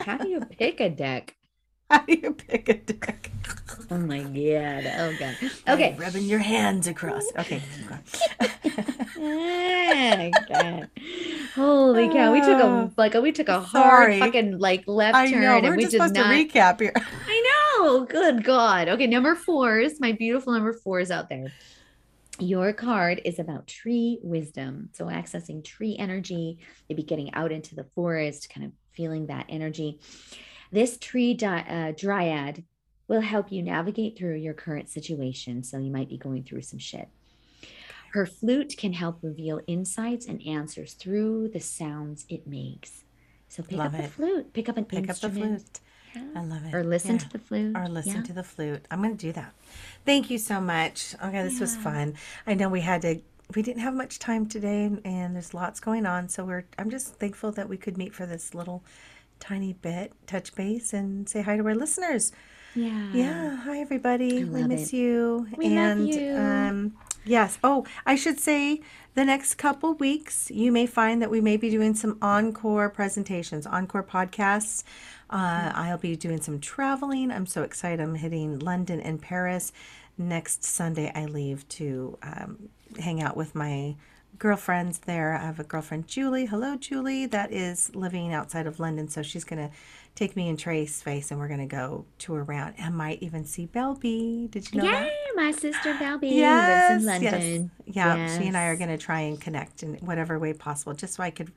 How 0.00 0.18
do 0.18 0.28
you 0.28 0.40
pick 0.40 0.80
a 0.80 0.90
deck? 0.90 1.36
How 1.96 1.98
do 2.06 2.14
you 2.22 2.32
pick 2.32 2.68
a? 2.70 2.80
Oh 3.90 3.98
my 3.98 4.22
god! 4.22 4.86
Oh 4.98 5.14
god! 5.18 5.36
Okay. 5.68 5.94
Rubbing 5.98 6.24
your 6.24 6.38
hands 6.38 6.86
across. 6.86 7.24
Okay. 7.38 7.62
Oh, 9.24 10.30
God. 10.48 10.88
Holy 11.54 12.08
cow! 12.08 12.32
We 12.32 12.40
took 12.40 12.60
a 12.60 12.64
Oh, 12.64 12.90
like 12.96 13.14
we 13.14 13.30
took 13.30 13.48
a 13.48 13.60
hard 13.60 14.04
sorry. 14.10 14.18
fucking 14.20 14.58
like 14.58 14.84
left 14.88 15.14
I 15.14 15.30
turn, 15.30 15.42
know. 15.42 15.58
and 15.58 15.66
We're 15.66 15.76
we 15.76 15.82
just 15.82 15.92
supposed 15.92 16.14
not. 16.14 16.28
to 16.28 16.34
recap 16.34 16.80
here. 16.80 16.92
I 17.26 17.76
know. 17.78 18.04
Good 18.06 18.42
God. 18.42 18.88
Okay, 18.88 19.06
number 19.06 19.34
fours, 19.36 20.00
my 20.00 20.12
beautiful 20.12 20.52
number 20.54 20.72
fours 20.72 21.10
out 21.10 21.28
there. 21.28 21.52
Your 22.40 22.72
card 22.72 23.20
is 23.24 23.38
about 23.38 23.66
tree 23.68 24.18
wisdom. 24.22 24.88
So, 24.94 25.04
accessing 25.06 25.62
tree 25.62 25.96
energy, 25.98 26.58
maybe 26.88 27.02
getting 27.02 27.32
out 27.34 27.52
into 27.52 27.74
the 27.74 27.84
forest, 27.94 28.48
kind 28.52 28.66
of 28.66 28.72
feeling 28.92 29.26
that 29.26 29.46
energy. 29.50 30.00
This 30.72 30.96
tree 30.98 31.34
di- 31.34 31.66
uh, 31.68 31.92
dryad 31.96 32.64
will 33.08 33.20
help 33.20 33.52
you 33.52 33.62
navigate 33.62 34.16
through 34.16 34.36
your 34.36 34.54
current 34.54 34.88
situation. 34.88 35.62
So, 35.62 35.78
you 35.78 35.90
might 35.90 36.08
be 36.08 36.16
going 36.16 36.44
through 36.44 36.62
some 36.62 36.78
shit. 36.78 37.08
Her 38.12 38.26
flute 38.26 38.74
can 38.76 38.92
help 38.94 39.18
reveal 39.22 39.60
insights 39.66 40.26
and 40.26 40.42
answers 40.46 40.94
through 40.94 41.48
the 41.48 41.60
sounds 41.60 42.24
it 42.28 42.46
makes. 42.46 43.04
So, 43.48 43.62
pick 43.62 43.78
Love 43.78 43.94
up 43.94 44.00
the 44.00 44.04
it. 44.06 44.10
flute, 44.10 44.52
pick 44.54 44.68
up 44.68 44.76
an 44.78 44.84
Pick 44.86 45.10
up 45.10 45.16
the 45.16 45.26
instrument. 45.28 45.60
flute. 45.60 45.80
Yeah. 46.14 46.40
I 46.40 46.44
love 46.44 46.64
it. 46.64 46.74
Or 46.74 46.84
listen 46.84 47.12
Yeah. 47.12 47.18
to 47.18 47.28
the 47.30 47.38
flute. 47.38 47.76
or 47.76 47.88
listen 47.88 48.16
Yeah. 48.16 48.22
to 48.22 48.32
the 48.34 48.42
flute. 48.42 48.86
I'm 48.90 49.02
going 49.02 49.16
to 49.16 49.26
do 49.26 49.32
that. 49.32 49.52
Thank 50.04 50.30
you 50.30 50.36
so 50.38 50.60
much. 50.60 51.14
Okay, 51.22 51.42
this 51.42 51.58
was 51.60 51.74
fun. 51.76 52.14
I 52.46 52.54
know 52.54 52.68
we 52.68 52.80
had 52.80 53.02
to 53.02 53.20
we 53.54 53.60
didn't 53.60 53.82
have 53.82 53.92
much 53.92 54.18
time 54.18 54.46
today 54.46 54.84
and, 54.84 55.00
and 55.04 55.34
there's 55.34 55.52
lots 55.52 55.78
going 55.80 56.06
on, 56.06 56.28
so 56.30 56.42
we're 56.44 56.64
I'm 56.78 56.88
just 56.88 57.16
thankful 57.16 57.52
that 57.52 57.68
we 57.68 57.76
could 57.76 57.98
meet 57.98 58.14
for 58.14 58.24
this 58.24 58.54
little 58.54 58.82
tiny 59.42 59.72
bit, 59.72 60.12
touch 60.26 60.54
base 60.54 60.92
and 60.92 61.28
say 61.28 61.42
hi 61.42 61.56
to 61.56 61.66
our 61.66 61.74
listeners. 61.74 62.30
Yeah. 62.74 63.10
Yeah, 63.12 63.56
hi 63.56 63.80
everybody. 63.80 64.44
We 64.44 64.62
miss 64.62 64.92
it. 64.92 64.96
you. 64.96 65.48
We 65.56 65.66
love 65.68 65.76
and 65.76 66.08
you. 66.14 66.36
um 66.36 66.96
yes. 67.24 67.58
Oh, 67.62 67.84
I 68.06 68.14
should 68.14 68.38
say 68.38 68.80
the 69.14 69.24
next 69.24 69.56
couple 69.56 69.94
weeks 69.94 70.50
you 70.50 70.70
may 70.72 70.86
find 70.86 71.20
that 71.20 71.30
we 71.30 71.40
may 71.40 71.56
be 71.56 71.70
doing 71.70 71.94
some 71.94 72.18
encore 72.22 72.88
presentations, 72.88 73.66
encore 73.66 74.04
podcasts. 74.04 74.84
Uh, 75.28 75.72
I'll 75.74 75.98
be 75.98 76.14
doing 76.14 76.40
some 76.40 76.60
traveling. 76.60 77.30
I'm 77.30 77.46
so 77.46 77.62
excited. 77.62 78.00
I'm 78.00 78.14
hitting 78.14 78.58
London 78.58 79.00
and 79.00 79.20
Paris. 79.20 79.72
Next 80.18 80.62
Sunday, 80.62 81.10
I 81.14 81.24
leave 81.24 81.66
to 81.70 82.18
um, 82.22 82.68
hang 83.00 83.22
out 83.22 83.34
with 83.36 83.54
my 83.54 83.96
girlfriends 84.42 84.98
there. 84.98 85.34
I 85.34 85.46
have 85.46 85.60
a 85.60 85.64
girlfriend, 85.64 86.08
Julie. 86.08 86.46
Hello, 86.46 86.74
Julie, 86.74 87.26
that 87.26 87.52
is 87.52 87.94
living 87.94 88.34
outside 88.34 88.66
of 88.66 88.80
London. 88.80 89.06
So 89.06 89.22
she's 89.22 89.44
going 89.44 89.68
to 89.68 89.72
take 90.16 90.34
me 90.34 90.48
and 90.48 90.58
Trace 90.58 91.00
face, 91.00 91.30
and 91.30 91.38
we're 91.38 91.46
gonna 91.46 91.66
go 91.66 92.04
tour 92.18 92.42
around. 92.42 92.74
and 92.76 92.96
might 92.96 93.22
even 93.22 93.44
see 93.44 93.66
Belby. 93.66 94.48
Did 94.50 94.72
you 94.72 94.82
know 94.82 94.90
that? 94.90 95.04
Yay, 95.06 95.12
my 95.36 95.52
sister 95.52 95.94
Belby 95.94 96.30
Yes, 96.30 96.90
lives 96.90 97.04
in 97.04 97.22
yes. 97.22 97.32
London. 97.32 97.70
Yeah, 97.86 98.38
she 98.38 98.48
and 98.48 98.56
I 98.56 98.64
are 98.64 98.76
going 98.76 98.90
to 98.90 98.98
try 98.98 99.20
and 99.20 99.40
connect 99.40 99.82
in 99.84 99.94
whatever 99.98 100.38
way 100.40 100.52
possible, 100.54 100.92
just 100.92 101.14
so 101.14 101.22
I 101.22 101.30
could. 101.30 101.52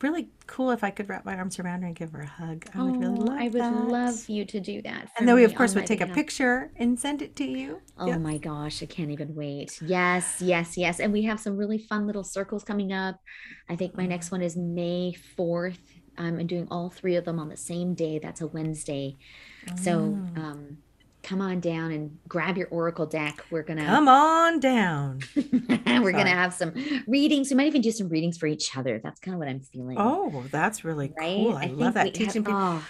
Really 0.00 0.28
cool 0.46 0.70
if 0.70 0.84
I 0.84 0.90
could 0.90 1.08
wrap 1.08 1.24
my 1.24 1.36
arms 1.36 1.58
around 1.58 1.80
her 1.82 1.86
and 1.86 1.96
give 1.96 2.12
her 2.12 2.20
a 2.20 2.26
hug. 2.26 2.66
I 2.74 2.82
would 2.82 2.98
really 2.98 3.16
Oh, 3.16 3.24
love 3.26 3.38
I 3.38 3.48
would 3.48 3.58
that. 3.58 3.70
love 3.70 4.28
you 4.28 4.44
to 4.44 4.60
do 4.60 4.82
that. 4.82 5.08
And 5.16 5.26
then 5.28 5.34
we, 5.36 5.44
of 5.44 5.54
course, 5.54 5.74
would 5.74 5.86
take 5.86 6.00
a 6.00 6.06
picture 6.06 6.72
and 6.76 6.98
send 6.98 7.22
it 7.22 7.36
to 7.36 7.44
you. 7.44 7.80
Oh 7.96 8.08
Yeah. 8.08 8.18
my 8.18 8.38
gosh, 8.38 8.82
I 8.82 8.86
can't 8.86 9.10
even 9.12 9.34
wait. 9.34 9.78
Yes, 9.80 10.42
yes, 10.42 10.76
yes. 10.76 10.98
And 11.00 11.12
we 11.12 11.22
have 11.22 11.38
some 11.40 11.56
really 11.56 11.78
fun 11.78 12.06
little 12.06 12.24
circles 12.24 12.64
coming 12.64 12.92
up. 12.92 13.16
I 13.68 13.76
think 13.76 13.96
my 13.96 14.06
next 14.06 14.30
one 14.30 14.42
is 14.42 14.56
May 14.56 15.14
4th. 15.36 15.80
Um, 16.18 16.38
I'm 16.38 16.46
doing 16.46 16.66
all 16.70 16.90
three 16.90 17.16
of 17.16 17.24
them 17.24 17.38
on 17.38 17.48
the 17.48 17.56
same 17.56 17.94
day. 17.94 18.18
That's 18.18 18.40
a 18.40 18.46
Wednesday. 18.48 19.16
So 19.76 20.24
Mm. 20.26 20.36
um, 20.36 20.78
come 21.24 21.40
on 21.40 21.58
down 21.58 21.90
and 21.90 22.16
grab 22.28 22.56
your 22.56 22.68
Oracle 22.68 23.06
deck. 23.06 23.44
We're 23.50 23.62
gonna 23.64 23.84
Come 23.84 24.06
on 24.06 24.60
down. 24.60 25.20
we're 25.36 25.42
Sorry. 25.76 26.12
gonna 26.12 26.28
have 26.30 26.54
some 26.54 26.72
readings. 27.08 27.50
We 27.50 27.56
might 27.56 27.66
even 27.66 27.80
do 27.82 27.90
some 27.90 28.08
readings 28.08 28.38
for 28.38 28.46
each 28.46 28.76
other. 28.76 29.00
That's 29.02 29.18
kind 29.18 29.34
of 29.34 29.38
what 29.40 29.48
I'm 29.48 29.60
feeling. 29.60 29.96
Oh, 29.98 30.44
that's 30.52 30.84
really 30.84 31.12
right. 31.18 31.36
cool. 31.36 31.56
I, 31.56 31.66
love 31.66 31.94
that. 31.94 32.04
we 32.04 32.08
have- 32.10 32.14
Teaching 32.14 32.44
people. 32.44 32.54
oh, 32.60 32.86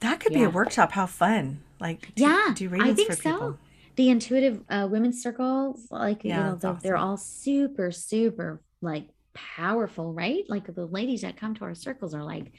That 0.00 0.20
could 0.20 0.34
be 0.34 0.42
a 0.42 0.50
workshop. 0.50 0.92
How 0.92 1.06
fun. 1.06 1.62
Like, 1.80 2.10
Yeah, 2.16 2.52
do 2.54 2.66
I 2.66 2.72
readings 2.72 2.96
think 2.96 3.08
for 3.10 3.16
so. 3.16 3.22
people. 3.30 3.58
the 3.96 4.10
intuitive 4.10 4.62
uh, 4.68 4.88
women's 4.90 5.22
circles 5.22 5.86
like 5.90 6.24
you 6.24 6.30
Yeah, 6.30 6.42
know 6.42 6.50
that's 6.52 6.62
they're, 6.82 6.92
they're 6.92 6.96
all 6.96 7.16
super 7.16 7.90
super 7.92 8.60
like 8.82 9.08
powerful 9.56 10.12
right 10.12 10.44
like 10.48 10.72
the 10.74 10.86
ladies 10.86 11.22
that 11.22 11.36
come 11.36 11.54
to 11.54 11.64
our 11.64 11.74
circles 11.74 12.14
are 12.14 12.24
like 12.24 12.52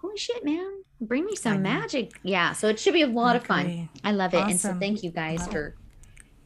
holy 0.00 0.16
shit 0.16 0.44
man 0.44 0.82
bring 1.00 1.24
me 1.24 1.34
some 1.34 1.62
magic 1.62 2.12
yeah 2.22 2.52
so 2.52 2.68
it 2.68 2.78
should 2.78 2.94
be 2.94 3.02
a 3.02 3.06
lot 3.06 3.34
of 3.34 3.44
fun 3.44 3.88
i 4.04 4.12
love 4.12 4.34
it 4.34 4.42
and 4.42 4.60
so 4.60 4.74
thank 4.74 5.02
you 5.02 5.10
guys 5.10 5.46
it. 5.46 5.52
for 5.52 5.74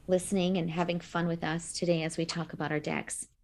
listening 0.09 0.57
and 0.59 0.71
having 0.71 1.01
fun 1.01 1.27
with 1.27 1.45
us 1.45 1.73
today 1.73 2.03
as 2.03 2.17
we 2.17 2.25
talk 2.25 2.53
about 2.53 2.71
our 2.71 2.81
decks. 2.81 3.29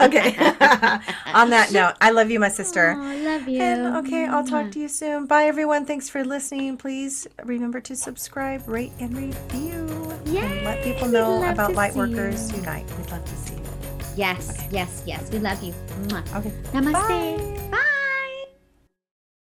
Okay. 0.00 0.36
On 1.34 1.50
that 1.50 1.70
note, 1.72 1.94
I 2.00 2.10
love 2.10 2.30
you, 2.30 2.38
my 2.38 2.48
sister. 2.48 2.94
i 2.96 3.16
love 3.16 3.48
you 3.48 3.60
And 3.60 3.96
okay, 3.96 4.26
I'll 4.26 4.46
talk 4.46 4.70
to 4.72 4.78
you 4.78 4.88
soon. 4.88 5.26
Bye, 5.26 5.44
everyone. 5.44 5.84
Thanks 5.86 6.08
for 6.08 6.22
listening. 6.22 6.76
Please 6.76 7.26
remember 7.44 7.80
to 7.80 7.96
subscribe, 7.96 8.68
rate, 8.68 8.92
and 9.00 9.16
review. 9.16 9.86
and 10.26 10.64
let 10.64 10.84
people 10.84 11.08
know 11.08 11.42
about 11.50 11.72
Lightworkers. 11.72 12.54
Unite. 12.54 12.86
We'd 12.98 13.10
love 13.10 13.24
to 13.24 13.36
see 13.36 13.55
Yes, 14.16 14.50
okay. 14.50 14.68
yes, 14.70 15.02
yes. 15.06 15.30
We 15.30 15.38
love 15.38 15.62
you. 15.62 15.74
Okay. 16.34 16.52
Namaste. 16.72 16.92
Bye. 16.92 17.68
Bye. 17.70 17.95